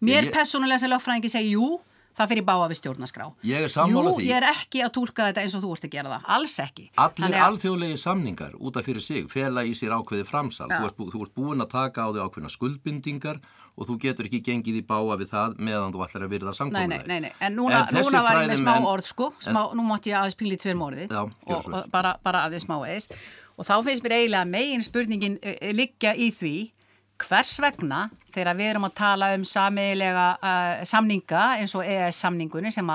Mér 0.05 0.27
ég... 0.27 0.33
personulega 0.33 0.81
sem 0.83 0.91
lögfræðingi 0.91 1.31
segi, 1.33 1.53
jú 1.57 1.77
það 2.17 2.31
fyrir 2.33 2.47
báða 2.47 2.69
við 2.71 2.79
stjórnarskrá. 2.81 3.27
Ég 3.47 3.67
er 3.67 3.73
sammála 3.73 4.15
því. 4.15 4.25
Jú, 4.25 4.31
ég 4.31 4.39
er 4.39 4.47
ekki 4.49 4.81
að 4.85 4.93
tólka 4.97 5.29
þetta 5.29 5.43
eins 5.45 5.57
og 5.57 5.63
þú 5.65 5.75
ert 5.75 5.87
að 5.87 5.93
gera 5.97 6.15
það. 6.15 6.25
Alls 6.37 6.57
ekki. 6.63 6.87
Allir 7.05 7.37
að... 7.37 7.45
alþjóðlegi 7.47 8.01
samningar 8.01 8.57
út 8.57 8.81
af 8.81 8.89
fyrir 8.89 9.05
sig 9.05 9.29
fela 9.31 9.63
í 9.67 9.75
sér 9.77 9.95
ákveði 9.97 10.27
framsal. 10.27 10.67
Þú 10.71 10.89
ert, 10.89 10.97
bú, 10.97 11.09
þú 11.13 11.23
ert 11.27 11.37
búin 11.37 11.65
að 11.65 11.71
taka 11.75 12.07
á 12.07 12.09
því 12.09 12.25
ákveðina 12.25 12.53
skuldbindingar 12.55 13.41
og 13.77 13.85
þú 13.85 13.97
getur 14.01 14.27
ekki 14.27 14.41
gengið 14.45 14.79
í 14.79 14.85
báa 14.89 15.17
við 15.19 15.31
það 15.31 15.59
meðan 15.61 15.93
þú 15.93 16.03
ætlar 16.07 16.25
að 16.25 16.31
virða 16.33 16.53
samkómulega. 16.57 17.03
Nei, 17.05 17.19
nei, 17.21 17.27
nei, 17.27 17.33
en 17.45 17.57
núna, 17.59 17.83
en 17.85 17.99
núna 17.99 18.21
var 18.25 18.39
ég 18.41 18.49
með 18.49 18.61
smá 18.63 18.71
menn, 18.71 18.87
orð 18.89 19.09
sko, 19.11 19.27
smá, 19.37 19.59
en, 19.67 19.77
nú 19.77 19.85
mátti 19.85 20.09
ég 20.09 20.17
aðeins 20.17 20.37
pílið 20.39 20.63
tveir 20.63 20.79
morði 20.79 21.05
já, 21.05 21.19
og, 21.21 21.67
og 21.69 21.91
bara, 21.93 22.15
bara 22.25 22.41
aðeins 22.47 22.65
smá 22.65 22.79
eðis 22.79 23.11
og 23.57 23.67
þá 23.69 23.75
finnst 23.85 24.05
mér 24.05 24.17
eiginlega 24.17 24.49
megin 24.49 24.85
spurningin 24.85 25.37
e, 25.41 25.53
e, 25.61 25.75
liggja 25.77 26.15
í 26.17 26.31
því 26.33 26.55
hvers 27.23 27.55
vegna 27.63 28.07
þegar 28.33 28.57
við 28.57 28.71
erum 28.71 28.87
að 28.87 28.97
tala 28.99 29.31
um 29.37 29.45
samiðilega 29.47 30.27
uh, 30.37 30.83
samninga 30.87 31.43
eins 31.61 31.73
og 31.77 31.87
EES 31.87 32.21
samningunni 32.25 32.71
sem 32.73 32.91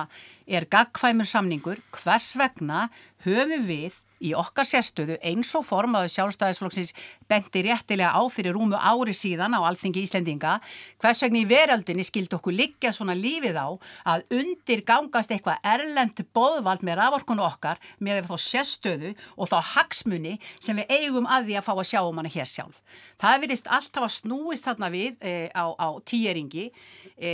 er 0.47 0.69
gagkvæmur 0.71 1.29
samningur, 1.29 1.83
hvers 1.97 2.33
vegna 2.39 2.87
höfum 3.27 3.67
við 3.69 3.99
í 4.23 4.33
okkar 4.39 4.69
sérstöðu 4.69 5.19
eins 5.23 5.51
og 5.59 5.67
formaðu 5.67 6.11
sjálfstæðisflokksins 6.15 6.95
benti 7.31 7.65
réttilega 7.67 8.15
á 8.15 8.23
fyrir 8.33 8.57
rúmu 8.57 8.79
ári 8.79 9.15
síðan 9.17 9.57
á 9.59 9.61
alþingi 9.67 10.05
Íslendinga 10.07 10.59
hvers 11.03 11.23
vegna 11.25 11.43
í 11.43 11.49
veröldinni 11.51 12.07
skildi 12.07 12.39
okkur 12.39 12.57
liggja 12.57 12.93
svona 12.95 13.17
lífið 13.19 13.59
á 13.59 13.69
að 14.15 14.25
undir 14.39 14.85
gangast 14.87 15.33
eitthvað 15.35 15.63
erlend 15.75 16.23
boðvald 16.35 16.85
með 16.87 17.01
raforkunu 17.03 17.45
okkar 17.47 17.81
með 17.99 18.27
þá 18.31 18.37
sérstöðu 18.47 19.15
og 19.37 19.51
þá 19.51 19.59
hagsmunni 19.75 20.39
sem 20.59 20.79
við 20.79 20.93
eigum 20.97 21.27
að 21.27 21.51
því 21.51 21.59
að 21.59 21.67
fá 21.69 21.73
að 21.75 21.89
sjá 21.91 22.01
um 22.03 22.21
hana 22.21 22.33
hér 22.33 22.49
sjálf. 22.49 22.81
Það 23.21 23.43
verðist 23.45 23.71
alltaf 23.71 24.07
að 24.07 24.15
snúist 24.17 24.67
þarna 24.67 24.91
við 24.93 25.17
e, 25.23 25.35
á, 25.55 25.65
á 25.79 25.89
tíeringi 26.09 26.69
e, 27.17 27.33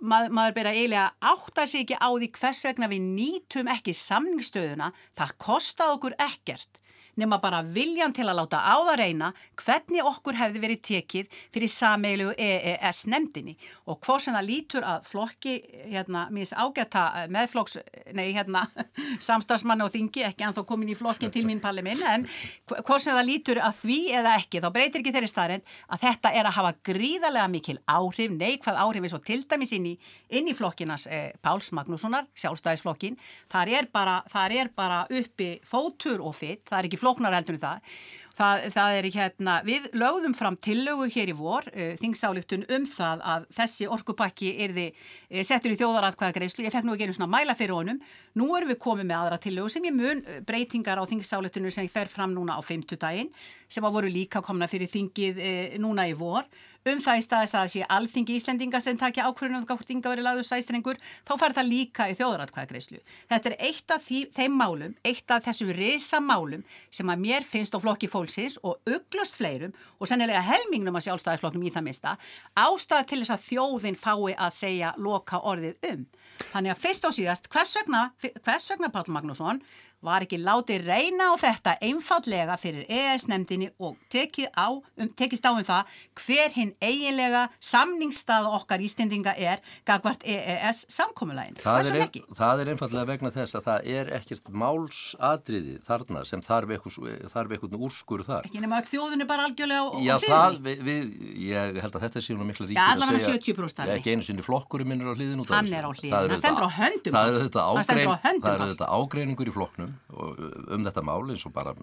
mað, 0.00 0.30
maður 0.34 0.56
beira 0.56 0.74
eiginlega 0.74 1.32
áttar 1.32 1.70
sig 1.70 1.84
ekki 1.84 1.98
á 1.98 2.08
því 2.10 2.30
hvers 2.38 2.62
vegna 2.68 2.90
við 2.90 3.06
nýtum 3.06 3.70
ekki 3.72 3.94
samningsstöðuna, 3.96 4.90
það 5.18 5.34
kostað 5.46 5.94
okkur 5.96 6.11
ekkert 6.16 6.80
nema 7.20 7.38
bara 7.42 7.60
viljan 7.62 8.12
til 8.16 8.26
að 8.28 8.38
láta 8.40 8.62
á 8.64 8.76
það 8.88 8.98
reyna 9.02 9.32
hvernig 9.60 10.06
okkur 10.08 10.38
hefði 10.38 10.62
verið 10.62 10.82
tekið 10.88 11.36
fyrir 11.52 11.70
sameilu 11.70 12.30
EES 12.40 13.04
nefndinni 13.12 13.56
og 13.86 14.00
hvort 14.04 14.24
sem 14.24 14.36
það 14.36 14.48
lítur 14.48 14.86
að 14.86 15.04
flokki 15.10 15.54
hérna, 15.90 16.26
míns 16.32 16.54
ágæta 16.56 17.04
eh, 17.20 17.28
meðflokks, 17.32 17.78
nei 18.16 18.32
hérna 18.32 18.64
samstagsmanni 19.28 19.84
og 19.86 19.92
þingi, 19.92 20.24
ekki 20.28 20.46
en 20.46 20.56
þá 20.56 20.62
komin 20.68 20.92
í 20.92 20.96
flokkin 20.98 21.32
til 21.34 21.44
mín 21.48 21.60
palli 21.62 21.84
minn, 21.84 22.00
en 22.08 22.26
hvort 22.70 23.02
sem 23.02 23.16
það 23.16 23.28
lítur 23.28 23.60
að 23.62 23.78
því 23.82 23.98
eða 24.20 24.34
ekki, 24.40 24.62
þá 24.62 24.68
breytir 24.74 25.02
ekki 25.02 25.14
þeirri 25.16 25.30
staðrind 25.30 25.76
að 25.92 26.04
þetta 26.06 26.32
er 26.38 26.48
að 26.48 26.56
hafa 26.58 26.72
gríðarlega 26.88 27.52
mikil 27.52 27.78
áhrif, 27.90 28.32
neikvæð 28.38 28.80
áhrif 28.86 29.08
eins 29.08 29.16
og 29.18 29.24
til 29.26 29.40
dæmis 29.48 29.74
inn 29.76 29.90
í, 29.92 29.94
inn 30.32 30.48
í 30.48 30.56
flokkinas 30.56 31.06
eh, 31.10 31.30
Páls 31.42 31.72
Magnússonar, 31.76 32.28
sjálfstæðisflokkin 32.38 33.18
þar 33.52 33.74
er 33.76 33.90
bara, 33.92 34.20
þar 34.32 34.56
er 34.56 34.72
bara 34.76 35.02
uppi 35.10 35.52
fótur 35.68 36.22
og 36.22 36.36
fytt, 36.38 36.64
það 36.70 36.78
er 36.78 36.90
ekki 36.90 37.01
flóknar 37.02 37.36
heldur 37.36 37.58
en 37.58 37.64
það. 37.66 37.94
Það, 38.32 38.62
það 38.72 38.94
er 38.96 39.06
hérna, 39.12 39.54
við 39.66 39.88
lögðum 40.00 40.32
fram 40.32 40.54
tillögu 40.64 41.04
hér 41.12 41.28
í 41.28 41.34
vor, 41.36 41.66
uh, 41.68 41.90
þingsáleiktun 42.00 42.64
um 42.72 42.86
það 42.88 43.24
að 43.28 43.44
þessi 43.58 43.88
orkupakki 43.92 44.54
erði 44.64 44.86
uh, 44.94 45.42
settur 45.44 45.74
í 45.74 45.76
þjóðaratkvæðagreyslu, 45.82 46.64
ég 46.64 46.72
fekk 46.72 46.88
nú 46.88 46.94
ekki 46.96 47.10
einu 47.10 47.16
svona 47.18 47.28
mæla 47.34 47.56
fyrir 47.58 47.76
honum, 47.76 48.00
nú 48.40 48.48
erum 48.56 48.72
við 48.72 48.80
komið 48.86 49.10
með 49.10 49.18
aðra 49.18 49.40
tillögu 49.44 49.74
sem 49.74 49.84
ég 49.90 49.96
mun 49.98 50.24
uh, 50.24 50.40
breytingar 50.48 51.02
á 51.02 51.04
þingsáleiktunum 51.12 51.76
sem 51.76 51.90
ég 51.90 51.92
fer 51.92 52.08
fram 52.08 52.32
núna 52.32 52.56
á 52.56 52.60
feimtudaginn 52.64 53.28
sem 53.68 53.84
að 53.84 53.98
voru 53.98 54.12
líka 54.12 54.40
komna 54.44 54.68
fyrir 54.70 54.88
þingið 54.88 55.42
uh, 55.44 55.80
núna 55.84 56.08
í 56.08 56.16
vor 56.16 56.48
um 56.88 57.00
það 57.02 57.18
í 57.20 57.24
staðis 57.26 57.54
að 57.54 57.62
það 57.62 57.72
sé 57.72 57.86
alþingi 57.96 58.36
Íslendinga 58.38 58.80
sem 58.82 58.98
takja 58.98 59.26
ákvörðunum 59.28 59.66
hvort 59.68 59.92
ynga 59.94 60.12
verið 60.12 60.26
lagður 60.26 60.48
sæstrengur, 60.48 61.00
þá 61.26 61.32
fær 61.40 61.56
það 61.58 61.68
líka 61.70 62.08
í 62.10 62.16
þjóðratkvæðagreyslu. 62.18 63.00
Þetta 63.30 63.50
er 63.52 63.56
eitt 63.68 63.94
af 63.94 64.06
því, 64.06 64.22
þeim 64.34 64.56
málum, 64.58 64.96
eitt 65.06 65.34
af 65.34 65.44
þessu 65.46 65.68
reysa 65.76 66.22
málum 66.22 66.64
sem 66.90 67.12
að 67.12 67.22
mér 67.26 67.46
finnst 67.46 67.76
á 67.76 67.78
flokki 67.82 68.10
fólksins 68.10 68.58
og 68.62 68.80
uglust 68.88 69.38
fleirum 69.38 69.76
og 69.98 70.10
sennilega 70.10 70.42
helmingnum 70.46 70.98
að 70.98 71.08
sjálfstæðisflokknum 71.08 71.68
í 71.68 71.74
það 71.74 71.86
mista, 71.90 72.16
ástæða 72.58 73.06
til 73.10 73.22
þess 73.22 73.36
að 73.36 73.46
þjóðin 73.46 74.00
fái 74.02 74.34
að 74.34 74.58
segja 74.58 74.96
loka 74.98 75.42
orðið 75.42 75.92
um. 75.92 76.04
Þannig 76.52 76.72
að 76.72 76.82
fyrst 76.82 77.06
og 77.06 77.14
síðast, 77.14 77.48
hvers 77.52 77.76
vegna, 77.78 78.02
hvers 78.18 78.70
vegna 78.72 78.90
Pál 78.92 79.04
Magnússon 79.12 79.60
var 80.02 80.24
ekki 80.26 80.38
látið 80.42 80.86
reyna 80.88 81.30
á 81.30 81.34
þetta 81.38 81.76
einfallega 81.84 82.56
fyrir 82.60 82.86
EES-nemndinni 82.90 83.70
og 83.82 83.96
tekið 84.12 84.50
á, 84.58 84.68
um, 84.74 85.10
tekist 85.18 85.46
á 85.46 85.54
um 85.54 85.62
það 85.62 85.92
hver 86.18 86.56
hinn 86.56 86.72
eiginlega 86.82 87.44
samningsstað 87.62 88.48
okkar 88.58 88.82
ístendinga 88.82 89.34
er 89.38 89.62
gagvart 89.86 90.26
EES-samkomulægin. 90.26 91.60
Það, 91.62 91.92
það 92.34 92.64
er 92.64 92.72
einfallega 92.74 93.08
vegna 93.12 93.32
þess 93.34 93.58
að 93.58 93.68
það 93.68 93.90
er 93.94 94.12
ekkert 94.18 94.50
málsadriði 94.50 95.78
þarna 95.86 96.24
sem 96.28 96.42
þarf 96.42 96.74
eitthvað 96.74 97.78
úrskur 97.78 98.26
þar. 98.26 98.50
Ekki 98.50 98.62
nema 98.64 98.82
þjóðunni 98.88 99.28
bara 99.28 99.46
algjörlega 99.46 99.86
og 99.86 100.02
Já, 100.02 100.16
það, 100.26 100.58
við, 100.66 100.84
við, 100.88 101.14
ég 101.46 101.80
held 101.84 101.98
að 101.98 102.06
þetta 102.08 102.24
sé 102.26 102.36
nú 102.36 102.48
mikla 102.48 102.66
ríkir 102.66 102.82
að 102.82 102.90
segja. 102.90 103.06
Allavega 103.06 103.38
70%. 103.38 103.94
Ekki 103.96 104.16
einu 104.16 104.26
sinni 104.26 104.46
flokkurum 104.46 104.90
minnur 104.92 105.12
á 105.12 105.14
hlýðinu. 105.14 105.46
Hann 105.52 105.70
er 105.70 105.86
á 105.86 105.90
hlýðinu, 105.92 106.32
hann 106.32 106.42
stendur 106.42 106.66
á 106.66 106.70
höndum. 106.80 107.14
Það 107.14 108.56
eru 108.56 108.70
þetta 108.72 108.90
ágreiningur 108.92 109.50
í 109.50 109.54
flokknum 109.54 109.91
um 110.12 110.86
þetta 110.86 111.04
mál 111.06 111.22
eins 111.32 111.46
og 111.48 111.54
bara 111.54 111.74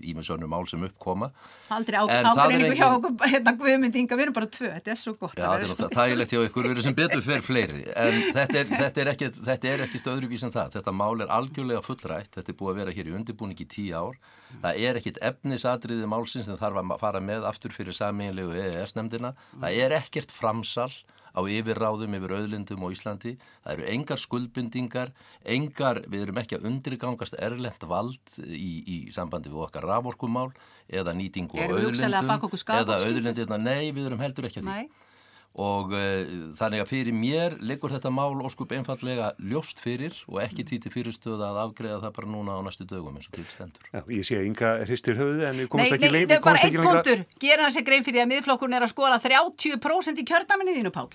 ímessönu 0.00 0.48
mál 0.48 0.66
sem 0.68 0.82
uppkoma 0.84 1.30
Aldrei 1.72 1.98
ágreiningu 2.00 2.76
hjá 2.78 2.86
okkur 2.96 3.28
hérna 3.32 3.54
guðmyndinga, 3.58 4.16
við 4.16 4.26
erum 4.26 4.36
bara 4.36 4.48
tvö, 4.52 4.70
þetta 4.76 4.92
er 4.94 5.00
svo 5.00 5.14
gott 5.20 5.38
Já, 5.38 5.48
þetta 5.60 5.86
er 5.86 5.94
þægilegt 5.98 6.34
hjá 6.34 6.40
ykkur, 6.46 6.68
við 6.68 6.74
erum 6.74 6.86
sem 6.86 6.96
betur 6.96 7.24
fyrir 7.26 7.44
fleiri 7.44 7.82
en 7.92 8.18
þetta 8.38 8.60
er, 8.62 8.72
þetta 8.72 9.04
er 9.04 9.12
ekkert 9.14 9.68
er 9.72 9.84
ekkert 9.86 10.10
öðruvís 10.14 10.46
en 10.46 10.54
það, 10.54 10.74
þetta 10.78 10.96
mál 10.96 11.24
er 11.24 11.34
algjörlega 11.36 11.84
fullrætt, 11.84 12.32
þetta 12.38 12.54
er 12.54 12.58
búið 12.62 12.74
að 12.74 12.82
vera 12.82 12.96
hér 12.96 13.12
í 13.12 13.16
undirbúning 13.20 13.60
í 13.60 13.68
tíu 13.76 14.00
ár, 14.00 14.18
það 14.64 14.82
er 14.88 15.00
ekkert 15.00 15.22
efnisadriði 15.30 16.10
málsins 16.10 16.48
sem 16.48 16.60
þarf 16.60 16.82
að 16.82 16.98
fara 17.02 17.24
með 17.24 17.48
aftur 17.50 17.76
fyrir 17.76 17.96
saminlegu 17.96 18.56
EES-nemdina 18.56 19.34
það 19.58 19.82
er 19.84 19.98
ekkert 20.00 20.32
framsal 20.34 20.90
á 21.34 21.40
yfirráðum 21.40 22.16
yfir 22.18 22.34
auðlindum 22.38 22.86
og 22.86 22.94
Íslandi. 22.96 23.34
Það 23.64 23.74
eru 23.76 23.86
engar 23.94 24.22
skuldbindingar, 24.22 25.12
engar, 25.56 26.02
við 26.10 26.26
erum 26.26 26.40
ekki 26.42 26.58
að 26.58 26.70
undrigangast 26.70 27.38
erlend 27.38 27.86
vald 27.90 28.38
í, 28.46 28.72
í 28.84 28.96
sambandi 29.14 29.52
við 29.52 29.66
okkar 29.66 29.88
raforkumál 29.90 30.48
eða 30.88 31.14
nýtingu 31.16 31.60
og 31.60 31.76
auðlindum 31.76 32.18
eða 32.80 32.98
auðlindina, 33.04 33.60
nei 33.60 33.92
við 33.94 34.10
erum 34.10 34.24
heldur 34.24 34.50
ekki 34.50 34.62
að 34.62 34.68
því. 34.68 34.74
Nei 34.80 35.08
og 35.58 35.90
uh, 35.90 36.34
þannig 36.58 36.84
að 36.84 36.90
fyrir 36.92 37.16
mér 37.16 37.56
liggur 37.58 37.90
þetta 37.90 38.12
mál 38.14 38.38
óskup 38.46 38.70
einfallega 38.76 39.32
ljóst 39.42 39.82
fyrir 39.82 40.14
og 40.30 40.38
ekki 40.44 40.62
títi 40.68 40.92
fyrirstöða 40.92 41.48
að 41.50 41.58
afgreða 41.64 41.98
það 42.04 42.14
bara 42.20 42.30
núna 42.30 42.54
á 42.54 42.60
næstu 42.62 42.86
dögum 42.86 43.18
eins 43.18 43.26
og 43.26 43.34
til 43.34 43.46
stendur. 43.50 43.88
Já, 43.90 44.04
ég 44.14 44.28
sé 44.28 44.38
að 44.38 44.46
ynga 44.52 44.70
hristir 44.84 45.18
höfuði 45.18 45.48
en 45.48 45.58
við 45.64 45.72
komumst 45.72 45.96
ekki 45.96 46.12
leið. 46.12 46.28
Nei, 46.28 46.36
nei, 46.36 46.44
bara 46.44 46.62
einn 46.68 46.86
punktur. 46.86 47.24
Gera 47.42 47.66
hann 47.66 47.74
sér 47.74 47.86
grein 47.88 48.06
fyrir 48.06 48.22
að 48.22 48.30
miðflokkurinn 48.36 48.78
er 48.78 48.86
að 48.86 48.92
skora 48.94 49.18
30% 49.26 50.22
í 50.22 50.26
kjördaminni 50.30 50.76
þínu, 50.78 50.94
Pál. 50.94 51.10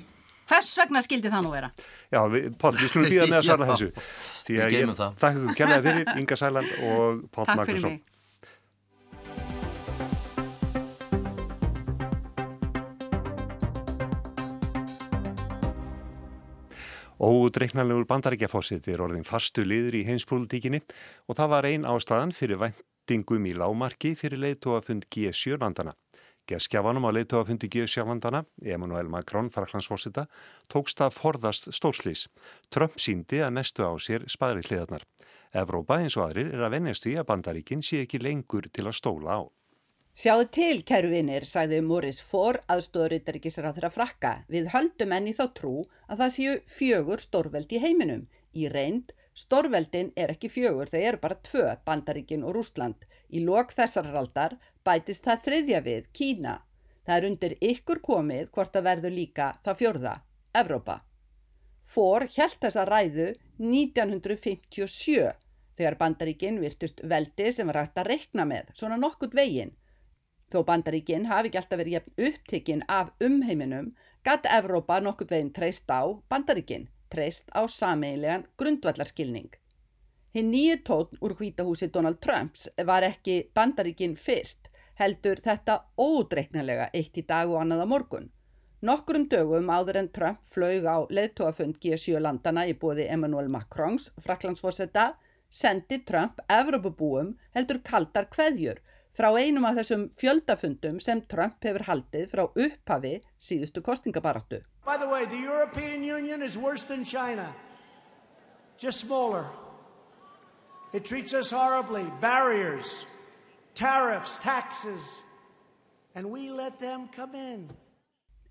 Hvers 0.45 0.74
vegna 0.78 1.02
skildi 1.02 1.32
það 1.34 1.48
nú 1.48 1.54
vera? 1.56 1.71
Já, 2.13 2.19
við, 2.30 2.52
Pál, 2.62 2.74
við 2.78 2.91
skulum 2.91 3.08
býða 3.10 3.30
með 3.32 3.39
að 3.39 3.48
svara 3.48 3.67
þessu. 3.71 3.88
Því 4.45 4.60
að 4.62 4.76
ég, 4.76 4.91
takk 5.00 5.39
fyrir 5.39 5.58
kennaði 5.62 5.88
fyrir, 5.88 6.12
Inga 6.21 6.38
Sæland 6.43 6.76
og 6.91 7.24
Pál 7.34 7.48
Magnusson. 7.56 7.98
Ódreiknarlegur 17.15 18.04
bandaríkjafósitt 18.10 18.89
er 18.91 18.99
orðin 18.99 19.23
fastu 19.23 19.63
liður 19.63 19.95
í 19.95 20.01
heimspólitíkinni 20.04 20.82
og 21.30 21.38
það 21.39 21.51
var 21.54 21.67
ein 21.69 21.88
ástæðan 21.88 22.34
fyrir 22.36 22.60
vendingum 22.60 23.45
í 23.47 23.54
lámarki 23.56 24.12
fyrir 24.19 24.41
leiðtóafund 24.43 25.08
G7-landana. 25.08 25.93
Geskjafanum 26.45 27.08
á 27.08 27.15
leiðtóafundi 27.15 27.71
G7-landana, 27.71 28.43
Emanuel 28.62 29.08
Macron, 29.08 29.47
faraklansfósita, 29.49 30.28
tókst 30.67 30.99
að 31.01 31.15
forðast 31.15 31.71
stórslís. 31.71 32.28
Trump 32.69 32.99
síndi 32.99 33.39
að 33.39 33.56
mestu 33.62 33.88
á 33.88 33.95
sér 33.95 34.28
spaðri 34.28 34.67
hliðarnar. 34.67 35.08
Evrópa 35.56 36.01
eins 36.04 36.19
og 36.19 36.28
aðrir 36.28 36.51
er 36.51 36.67
að 36.67 36.75
vennjast 36.75 37.08
því 37.08 37.15
að 37.21 37.30
bandaríkin 37.32 37.82
sé 37.86 38.04
ekki 38.04 38.19
lengur 38.19 38.67
til 38.67 38.89
að 38.89 38.99
stóla 38.99 39.39
á. 39.39 39.41
Sjáðu 40.15 40.45
til, 40.56 40.75
kæru 40.88 41.10
vinnir, 41.12 41.43
sagði 41.43 41.82
Morris 41.84 42.21
Fór 42.23 42.62
þeirra 43.75 43.89
frakka. 43.91 44.30
Við 44.47 44.69
höldum 44.71 45.12
enn 45.12 45.28
í 45.28 45.34
þá 45.36 45.49
trú 45.58 45.73
að 46.08 46.21
það 46.21 46.32
séu 46.38 46.54
fjögur 46.71 47.19
stórveldi 47.19 47.75
í 47.75 47.82
heiminum. 47.84 48.21
Í 48.56 48.69
reynd, 48.71 49.12
stórveldin 49.36 50.13
er 50.15 50.32
ekki 50.32 50.47
fjögur, 50.47 50.88
þau 50.88 51.01
eru 51.01 51.19
bara 51.19 51.39
tvö, 51.49 51.65
Bandaríkin 51.84 52.47
og 52.47 52.56
Rúsland. 52.56 53.04
Í 53.28 53.43
lok 53.43 53.75
þessar 53.75 54.08
raldar 54.15 54.56
bætist 54.88 55.28
það 55.28 55.43
þriðja 55.49 55.84
við, 55.84 56.10
Kína. 56.15 56.58
Það 57.04 57.17
er 57.17 57.32
undir 57.34 57.60
ykkur 57.73 57.99
komið 57.99 58.51
hvort 58.56 58.80
að 58.80 58.88
verður 58.88 59.19
líka 59.19 59.51
það 59.67 59.80
fjörða, 59.84 60.17
Evrópa. 60.56 61.01
Fór 61.84 62.30
hjælt 62.32 62.62
þessa 62.63 62.88
ræðu 62.88 63.34
1957 63.60 65.34
þegar 65.75 65.99
Bandaríkin 65.99 66.63
virtust 66.63 67.04
veldi 67.04 67.51
sem 67.51 67.67
var 67.67 67.84
hægt 67.84 67.99
að 67.99 68.13
rekna 68.15 68.47
með, 68.47 68.71
svona 68.80 68.95
nokkurt 68.95 69.36
veginn. 69.36 69.75
Þó 70.53 70.62
bandaríkinn 70.65 71.25
hafi 71.29 71.49
ekki 71.49 71.60
alltaf 71.62 71.79
verið 71.81 72.10
upptikinn 72.27 72.84
af 72.88 73.12
umheiminum, 73.27 73.93
gæti 74.25 74.51
Evrópa 74.58 74.99
nokkur 75.01 75.29
veginn 75.31 75.53
treyst 75.53 75.89
á 75.89 76.05
bandaríkinn, 76.29 76.88
treyst 77.10 77.49
á 77.53 77.65
sameigilegan 77.65 78.45
grundvallarskilning. 78.60 79.49
Hinn 80.36 80.51
nýju 80.51 80.77
tótn 80.86 81.19
úr 81.23 81.34
hvítahúsi 81.39 81.89
Donald 81.91 82.21
Trumps 82.21 82.67
var 82.89 83.05
ekki 83.08 83.38
bandaríkinn 83.58 84.15
fyrst, 84.19 84.69
heldur 84.99 85.41
þetta 85.43 85.81
ódreiknarlega 85.97 86.89
eitt 86.93 87.17
í 87.17 87.25
dag 87.27 87.49
og 87.49 87.62
annað 87.63 87.84
á 87.84 87.88
morgun. 87.88 88.31
Nokkurum 88.86 89.29
dögum 89.31 89.71
áður 89.71 90.01
en 90.01 90.10
Trump 90.13 90.43
flög 90.45 90.86
á 90.86 90.97
leðtóafund 91.10 91.79
G7 91.81 92.19
landana 92.21 92.67
í 92.69 92.75
bóði 92.77 93.08
Emmanuel 93.10 93.47
Macrons, 93.49 94.12
fraklandsforsetta, 94.21 95.15
sendi 95.49 96.03
Trump 96.05 96.41
Evrópabúum 96.51 97.34
heldur 97.55 97.79
kaldar 97.88 98.27
kveðjur 98.29 98.84
frá 99.15 99.32
einum 99.39 99.65
af 99.67 99.78
þessum 99.80 100.08
fjöldafundum 100.19 100.99
sem 101.04 101.21
Trump 101.32 101.63
hefur 101.63 101.86
haldið 101.88 102.32
frá 102.32 102.43
upphafi 102.45 103.13
síðustu 103.39 103.84
kostingabaráttu. 103.86 104.62
By 104.86 104.97
the 104.97 105.08
way, 105.08 105.25
the 105.25 105.39
European 105.39 106.04
Union 106.04 106.41
is 106.41 106.58
worse 106.58 106.84
than 106.84 107.06
China. 107.06 107.54
Just 108.78 108.99
smaller. 108.99 109.45
It 110.93 111.06
treats 111.06 111.34
us 111.34 111.51
horribly. 111.51 112.06
Barriers, 112.21 113.06
tariffs, 113.73 114.38
taxes. 114.38 115.23
And 116.15 116.32
we 116.32 116.49
let 116.49 116.80
them 116.80 117.10
come 117.15 117.36
in. 117.36 117.69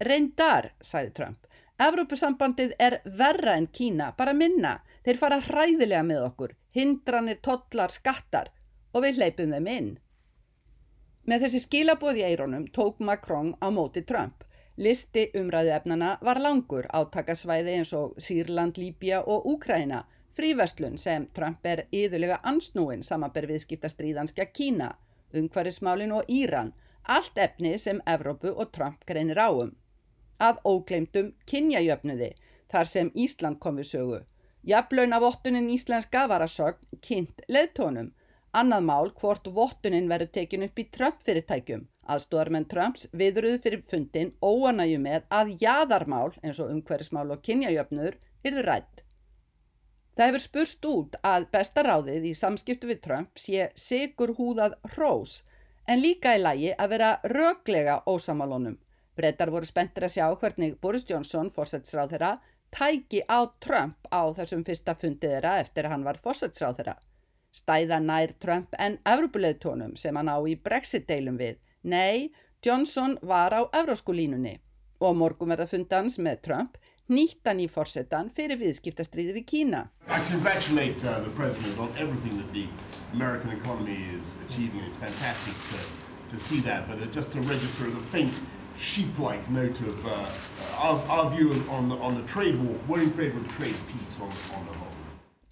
Reyndar, 0.01 0.75
sagði 0.83 1.13
Trump, 1.17 1.47
Evrópusambandið 1.81 2.75
er 2.79 3.01
verra 3.05 3.57
en 3.59 3.67
Kína, 3.67 4.13
bara 4.19 4.35
minna. 4.37 4.77
Þeir 5.05 5.19
fara 5.19 5.41
hræðilega 5.43 6.03
með 6.07 6.27
okkur, 6.29 6.53
hindranir, 6.77 7.41
tollar, 7.43 7.91
skattar 7.91 8.53
og 8.95 9.03
við 9.03 9.19
hleypum 9.19 9.55
þeim 9.57 9.71
inn. 9.73 9.89
Með 11.25 11.47
þessi 11.47 11.61
skilabóð 11.63 12.19
í 12.21 12.25
eironum 12.29 12.65
tók 12.77 12.99
Macron 13.01 13.55
á 13.65 13.73
móti 13.73 14.03
Trump. 14.05 14.43
Listi 14.77 15.31
umræðu 15.41 15.71
efnana 15.73 16.11
var 16.21 16.41
langur 16.43 16.85
átakasvæði 16.93 17.77
eins 17.79 17.93
og 17.97 18.19
Sýrland, 18.21 18.77
Líbia 18.77 19.23
og 19.23 19.47
Úkræna, 19.49 20.03
fríverslun 20.37 20.99
sem 21.01 21.25
Trump 21.33 21.65
er 21.65 21.87
yðurlega 21.95 22.43
ansnúin 22.45 23.05
samanber 23.07 23.47
viðskipta 23.49 23.89
stríðanskja 23.89 24.51
Kína, 24.53 24.91
umhverfismálin 25.33 26.13
og 26.13 26.29
Íran, 26.29 26.75
allt 27.09 27.41
efni 27.41 27.79
sem 27.79 28.03
Evrópu 28.05 28.53
og 28.53 28.75
Trump 28.77 29.07
greinir 29.09 29.41
áum. 29.41 29.73
Að 30.37 30.61
ógleymdum 30.69 31.33
kynjajöfnuði, 31.49 32.35
þar 32.69 32.91
sem 32.91 33.13
Ísland 33.15 33.63
kom 33.65 33.81
við 33.81 33.89
sögu. 33.95 34.21
Jafnlaun 34.65 35.17
af 35.17 35.25
vottunin 35.25 35.73
íslenska 35.73 36.27
var 36.29 36.45
að 36.45 36.53
sögn 36.59 37.01
kynnt 37.01 37.41
leðtónum, 37.49 38.13
Annað 38.55 38.85
mál 38.87 39.09
hvort 39.19 39.49
vottunin 39.51 40.05
verður 40.07 40.29
tekin 40.37 40.63
upp 40.63 40.79
í 40.79 40.85
Trump 40.95 41.23
fyrirtækjum. 41.27 41.81
Aðstóðarmenn 42.15 42.67
Trumps 42.71 43.09
viðruðu 43.11 43.59
fyrir 43.65 43.81
fundin 43.83 44.29
óanægju 44.39 44.99
með 45.03 45.25
að 45.39 45.49
jáðarmál 45.63 46.37
eins 46.37 46.61
og 46.63 46.69
umhverfismál 46.71 47.33
og 47.35 47.41
kynjajöfnur 47.49 48.15
yrðu 48.47 48.63
rætt. 48.67 49.01
Það 50.15 50.31
hefur 50.31 50.45
spurst 50.45 50.87
út 50.87 51.17
að 51.27 51.49
besta 51.57 51.83
ráðið 51.83 52.29
í 52.31 52.35
samskiptu 52.39 52.91
við 52.93 53.01
Trump 53.07 53.43
sé 53.43 53.65
sigur 53.75 54.37
húðað 54.37 54.77
hrós 54.93 55.41
en 55.91 55.99
líka 56.05 56.37
í 56.37 56.43
lagi 56.45 56.71
að 56.79 56.95
vera 56.95 57.09
röglega 57.33 57.97
ósamalónum. 58.07 58.77
Brettar 59.19 59.51
voru 59.51 59.67
spenntir 59.67 60.07
að 60.07 60.15
sjá 60.15 60.29
hvernig 60.31 60.77
Boris 60.79 61.09
Johnson, 61.09 61.51
fórsætsráð 61.51 62.15
þeirra, 62.15 62.31
tæki 62.71 63.25
á 63.27 63.51
Trump 63.59 64.07
á 64.15 64.31
þessum 64.39 64.63
fyrsta 64.63 64.95
fundið 64.95 65.37
þeirra 65.37 65.57
eftir 65.65 65.89
að 65.89 65.97
hann 65.97 66.07
var 66.07 66.23
fórsætsráð 66.23 66.79
þeirra 66.79 66.97
stæða 67.55 68.01
nær 68.03 68.35
Trump 68.43 68.75
en 68.79 68.99
Evropuleitónum 69.07 69.95
sem 69.97 70.17
hann 70.17 70.31
á 70.31 70.39
í 70.43 70.57
Brexit-deilum 70.59 71.39
við. 71.39 71.61
Nei, 71.83 72.31
Johnson 72.65 73.19
var 73.23 73.55
á 73.55 73.63
Evróskulínunni 73.71 74.59
og 75.05 75.17
morgum 75.21 75.53
verða 75.53 75.69
fundans 75.71 76.19
með 76.19 76.43
Trump 76.49 76.79
nýttan 77.13 77.61
í 77.61 77.67
fórsetan 77.69 78.31
fyrir 78.33 78.57
viðskiptastriði 78.63 79.35
við 79.37 79.45
Kína. 79.51 79.83
I 80.09 80.21
congratulate 80.31 81.05
uh, 81.05 81.21
the 81.21 81.31
president 81.37 81.79
on 81.79 81.91
everything 81.99 82.39
that 82.39 82.51
the 82.53 82.67
American 83.13 83.51
economy 83.53 83.99
is 84.17 84.33
achieving. 84.49 84.81
It's 84.89 84.97
fantastic 84.97 85.55
to, 85.71 86.35
to 86.35 86.41
see 86.41 86.61
that, 86.61 86.89
but 86.89 86.99
just 87.13 87.33
to 87.33 87.41
register 87.43 87.85
the 87.85 88.01
faint 88.15 88.33
sheep-like 88.79 89.49
note 89.51 89.81
of 89.81 90.07
uh, 90.07 90.27
our, 90.79 90.99
our 91.09 91.31
view 91.31 91.53
on 91.71 91.89
the, 91.89 91.97
on 91.97 92.15
the 92.15 92.23
trade 92.23 92.59
war. 92.61 92.75
We're 92.89 93.03
in 93.03 93.11
favor 93.11 93.39
of 93.39 93.49
trade 93.57 93.77
peace 93.93 94.19
on, 94.21 94.33
on 94.57 94.67
the 94.67 94.73
whole. 94.73 94.84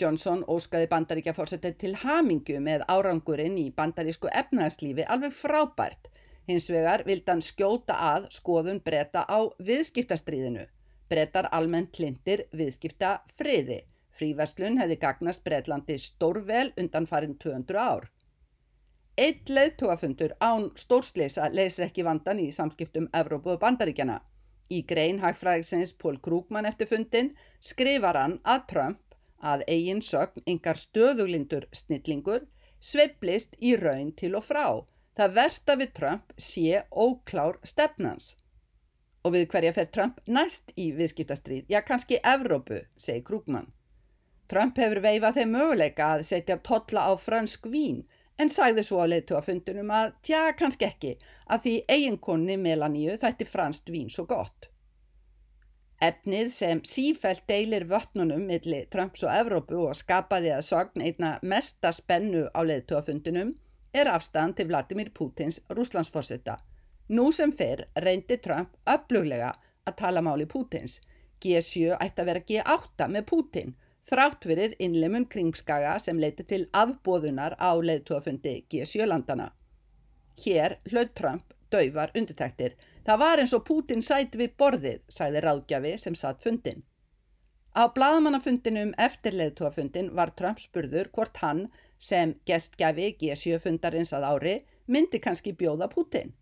Johnson 0.00 0.42
óskaði 0.48 0.88
bandaríkjaforsetið 0.90 1.76
til 1.80 1.92
hamingu 2.02 2.58
með 2.60 2.84
árangurinn 2.90 3.58
í 3.60 3.70
bandarísku 3.76 4.30
efnarslífi 4.32 5.06
alveg 5.08 5.34
frábært. 5.36 6.10
Hins 6.48 6.68
vegar 6.70 7.04
vild 7.06 7.28
hann 7.30 7.42
skjóta 7.44 7.98
að 8.12 8.28
skoðun 8.34 8.80
breyta 8.84 9.22
á 9.28 9.38
viðskiptastriðinu. 9.62 10.66
Breytar 11.10 11.48
almennt 11.52 11.92
klindir 11.96 12.46
viðskipta 12.56 13.20
friði. 13.36 13.82
Fríverslun 14.12 14.78
hefði 14.80 14.98
gagnast 15.02 15.44
Breitlandi 15.44 15.98
stórvel 16.00 16.72
undan 16.80 17.06
farin 17.08 17.38
200 17.40 17.78
ár. 17.78 18.08
Eitt 19.16 19.48
leðtóafundur 19.48 20.34
án 20.40 20.70
stórsleisa 20.76 21.48
leysir 21.52 21.86
ekki 21.86 22.04
vandan 22.04 22.40
í 22.40 22.50
samskiptum 22.52 23.08
Evrópu 23.12 23.54
og 23.54 23.60
bandaríkjana. 23.64 24.18
Í 24.72 24.82
grein 24.88 25.20
hagfræðisins 25.20 25.92
Pól 26.00 26.16
Krúkmann 26.24 26.68
eftir 26.68 26.88
fundin 26.88 27.34
skrifar 27.60 28.16
hann 28.16 28.38
að 28.44 28.62
Trump 28.72 29.11
að 29.42 29.64
eigin 29.68 30.02
sögn 30.02 30.44
yngar 30.48 30.78
stöðuglindur 30.78 31.66
snillingur 31.74 32.46
sveiblist 32.82 33.58
í 33.60 33.74
raun 33.78 34.12
til 34.18 34.34
og 34.38 34.46
frá. 34.46 34.66
Það 35.18 35.34
versta 35.36 35.76
við 35.76 35.92
Trump 35.98 36.32
sé 36.40 36.82
óklár 36.90 37.58
stefnans. 37.66 38.32
Og 39.22 39.36
við 39.36 39.46
hverja 39.52 39.74
fer 39.76 39.90
Trump 39.94 40.18
næst 40.26 40.72
í 40.74 40.88
viðskiptastríð? 40.96 41.68
Já, 41.70 41.82
kannski 41.86 42.18
Evrópu, 42.24 42.80
segi 42.96 43.22
Krúkmann. 43.26 43.70
Trump 44.50 44.78
hefur 44.80 45.02
veifað 45.04 45.38
þeim 45.38 45.54
möguleika 45.56 46.08
að 46.16 46.26
setja 46.28 46.58
totla 46.64 47.06
á 47.08 47.12
fransk 47.16 47.68
vín 47.70 48.02
en 48.40 48.50
sagði 48.50 48.82
svo 48.86 49.04
á 49.04 49.06
leitu 49.06 49.36
á 49.38 49.42
fundunum 49.44 49.92
að 49.94 50.16
tja, 50.26 50.42
kannski 50.58 50.88
ekki, 50.88 51.12
að 51.46 51.64
því 51.66 51.74
eiginkonni 51.94 52.58
Melaníu 52.58 53.14
þætti 53.20 53.46
fransk 53.48 53.92
vín 53.94 54.10
svo 54.10 54.26
gott. 54.28 54.71
Efnið 56.02 56.48
sem 56.50 56.80
sífælt 56.82 57.44
deilir 57.46 57.84
vötnunum 57.86 58.40
millir 58.48 58.88
Trumps 58.90 59.22
og 59.22 59.30
Evrópu 59.30 59.84
og 59.84 59.94
skapaði 59.94 60.50
að 60.50 60.64
sogn 60.66 61.04
einna 61.06 61.36
mesta 61.46 61.92
spennu 61.94 62.48
á 62.50 62.60
leðtúafundunum 62.66 63.52
er 63.94 64.10
afstæðan 64.10 64.56
til 64.58 64.66
Vladimir 64.72 65.12
Putins 65.14 65.60
rúslandsforsetta. 65.70 66.56
Nú 67.14 67.28
sem 67.30 67.52
fyrr 67.54 67.84
reyndi 68.02 68.40
Trump 68.42 68.74
öfluglega 68.88 69.52
að 69.86 69.98
tala 70.02 70.24
máli 70.26 70.48
Putins. 70.50 70.98
G7 71.42 71.94
ætti 71.94 72.22
að 72.24 72.30
vera 72.32 72.44
G8 72.50 73.08
með 73.14 73.26
Putin 73.30 73.74
þrátt 74.10 74.50
fyrir 74.50 74.74
innleimun 74.82 75.28
kringskaga 75.30 75.96
sem 76.02 76.18
leiti 76.18 76.42
til 76.42 76.64
afbóðunar 76.74 77.54
á 77.62 77.70
leðtúafundi 77.78 78.64
G7 78.66 79.06
landana. 79.06 79.52
Hér 80.42 80.80
hlaut 80.90 81.14
Trump 81.14 81.54
dauvar 81.70 82.10
undirtæktir 82.18 82.74
Það 83.06 83.18
var 83.18 83.40
eins 83.42 83.52
og 83.56 83.64
Pútin 83.66 84.02
sæti 84.04 84.38
við 84.38 84.52
borðið, 84.58 84.98
sæði 85.10 85.42
ráðgjafi 85.42 85.94
sem 85.98 86.14
satt 86.18 86.42
fundin. 86.42 86.84
Á 87.74 87.88
bladamannafundinum 87.88 88.92
eftir 89.00 89.34
leðtúafundin 89.34 90.12
var 90.14 90.34
Trump 90.36 90.60
spurður 90.60 91.08
hvort 91.16 91.40
hann 91.42 91.64
sem 91.98 92.36
gestgjafi 92.46 93.14
G7 93.18 93.58
fundarins 93.62 94.12
að 94.12 94.28
ári 94.28 94.54
myndi 94.86 95.18
kannski 95.24 95.54
bjóða 95.56 95.88
Pútin. 95.90 96.34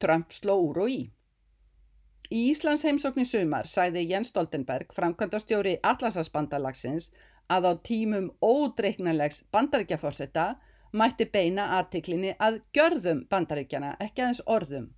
Trump 0.00 0.32
sló 0.32 0.56
úr 0.64 0.82
og 0.86 0.90
í. 0.90 1.02
Í 2.32 2.40
Íslands 2.50 2.82
heimsókn 2.82 3.22
í 3.22 3.28
sumar 3.28 3.68
sæði 3.70 4.02
Jens 4.10 4.32
Stoltenberg, 4.32 4.90
framkvæmdastjóri 4.96 5.76
Atlasasbandalagsins, 5.86 7.12
að 7.46 7.70
á 7.70 7.72
tímum 7.86 8.32
ódreiknanlegs 8.42 9.44
bandaríkjaforsetta 9.54 10.56
mætti 10.90 11.28
beina 11.30 11.68
aðtiklinni 11.78 12.34
að 12.42 12.62
gjörðum 12.74 13.26
bandaríkjana, 13.30 13.94
ekki 14.02 14.24
aðeins 14.24 14.42
orðum. 14.50 14.95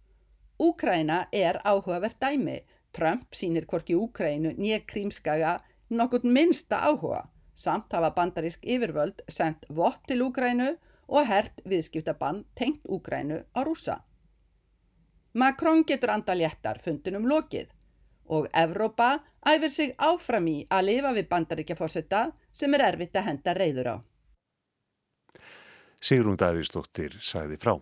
Úkræna 0.58 1.26
er 1.32 1.60
áhugavert 1.64 2.20
dæmi. 2.20 2.60
Trump 2.92 3.34
sínir 3.34 3.66
hvorki 3.66 3.94
Úkrænu 3.94 4.54
nýja 4.58 4.80
krímskaga 4.86 5.58
nokkurt 5.90 6.24
minsta 6.24 6.80
áhuga. 6.88 7.28
Samt 7.54 7.92
hafa 7.92 8.10
bandarísk 8.10 8.64
yfirvöld 8.64 9.22
sendt 9.28 9.66
vopp 9.68 10.06
til 10.06 10.22
Úkrænu 10.22 10.76
og 11.08 11.26
hert 11.26 11.62
viðskiptabann 11.64 12.44
tengt 12.54 12.84
Úkrænu 12.88 13.42
á 13.54 13.60
rúsa. 13.62 14.00
Macron 15.34 15.84
getur 15.84 16.10
andaléttar 16.10 16.78
fundinum 16.82 17.26
lokið 17.28 17.68
og 18.28 18.48
Evrópa 18.52 19.18
æfir 19.46 19.70
sig 19.70 19.94
áfram 19.98 20.48
í 20.48 20.66
að 20.70 20.86
lifa 20.90 21.12
við 21.16 21.28
bandaríkja 21.28 21.76
fórsetta 21.76 22.22
sem 22.52 22.74
er 22.74 22.84
erfitt 22.90 23.16
að 23.16 23.28
henda 23.30 23.54
reyður 23.54 23.92
á. 23.94 23.96
Sigrún 26.00 26.38
Davíðsdóttir 26.38 27.16
sagði 27.22 27.58
frá. 27.58 27.78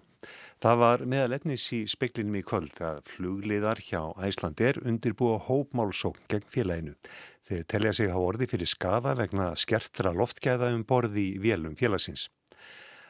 Það 0.65 0.79
var 0.81 1.03
meðal 1.05 1.37
etnis 1.37 1.65
í 1.77 1.83
speklinum 1.85 2.39
í 2.39 2.41
kvöld 2.47 2.79
að 2.81 3.03
flugliðar 3.11 3.81
hjá 3.85 4.01
Æslandir 4.25 4.79
undirbúa 4.89 5.37
hópmálsókn 5.45 6.23
gegn 6.33 6.47
félaginu. 6.49 6.95
Þeir 7.45 7.67
telja 7.69 7.93
sig 7.99 8.09
á 8.09 8.17
orði 8.17 8.49
fyrir 8.49 8.71
skafa 8.71 9.13
vegna 9.19 9.51
skertra 9.61 10.15
loftgæða 10.17 10.71
um 10.73 10.87
borði 10.89 11.27
í 11.35 11.43
vélum 11.45 11.77
félagsins. 11.77 12.31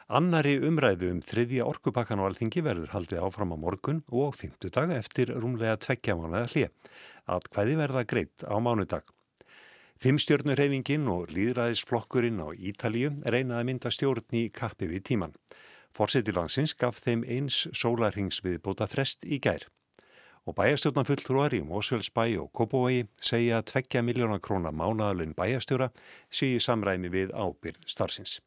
Annari 0.07 0.57
umræðu 0.59 1.13
um 1.13 1.21
þriðja 1.23 1.69
orkupakkan 1.71 2.19
á 2.19 2.27
alþingi 2.27 2.65
verður 2.67 2.91
haldið 2.93 3.23
áfram 3.23 3.55
á 3.55 3.57
morgun 3.63 4.03
og 4.11 4.35
fymtudag 4.35 4.91
eftir 4.97 5.31
rúmlega 5.31 5.79
tveggja 5.87 6.17
mánuða 6.19 6.51
hlið. 6.51 6.75
Að 7.31 7.47
hvaði 7.55 7.77
verða 7.79 8.03
greitt 8.11 8.43
á 8.43 8.55
mánudag. 8.59 9.07
Fimmstjórnurhefingin 10.03 11.07
og 11.15 11.31
líðræðisflokkurinn 11.31 12.43
á 12.43 12.51
Ítalíu 12.55 13.15
reynaði 13.23 13.59
að 13.63 13.67
mynda 13.71 13.91
stjórn 13.95 14.35
í 14.35 14.49
kappi 14.51 14.91
við 14.91 15.07
tíman. 15.11 15.35
Forsetilansins 15.97 16.75
gaf 16.77 16.99
þeim 17.01 17.23
eins 17.25 17.63
sólarhings 17.73 18.43
við 18.45 18.59
bóta 18.65 18.85
frest 18.89 19.25
í 19.25 19.39
gær. 19.41 19.65
Og 20.47 20.55
bæjastjórnan 20.55 21.07
fulltrúar 21.07 21.55
í 21.57 21.63
Mósfellsbæ 21.65 22.37
og 22.43 22.51
Kópavogi 22.55 23.07
segja 23.19 23.59
að 23.59 23.73
2 23.73 24.03
miljónar 24.05 24.39
krónar 24.43 24.77
mánaðalun 24.77 25.35
bæjastjóra 25.35 25.89
sé 26.29 26.53
í 26.53 26.61
samræmi 26.63 27.11
við 27.11 27.33
ábyrð 27.33 27.81
starfsins. 27.89 28.37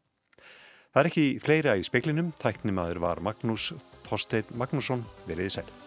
Það 0.94 1.02
er 1.02 1.10
ekki 1.10 1.26
fleira 1.42 1.76
í 1.78 1.84
speklinum, 1.86 2.32
tæknimaður 2.40 3.04
var 3.04 3.22
Magnús 3.22 3.72
Þorstein 4.08 4.58
Magnússon, 4.58 5.06
veriði 5.28 5.58
sæl. 5.60 5.79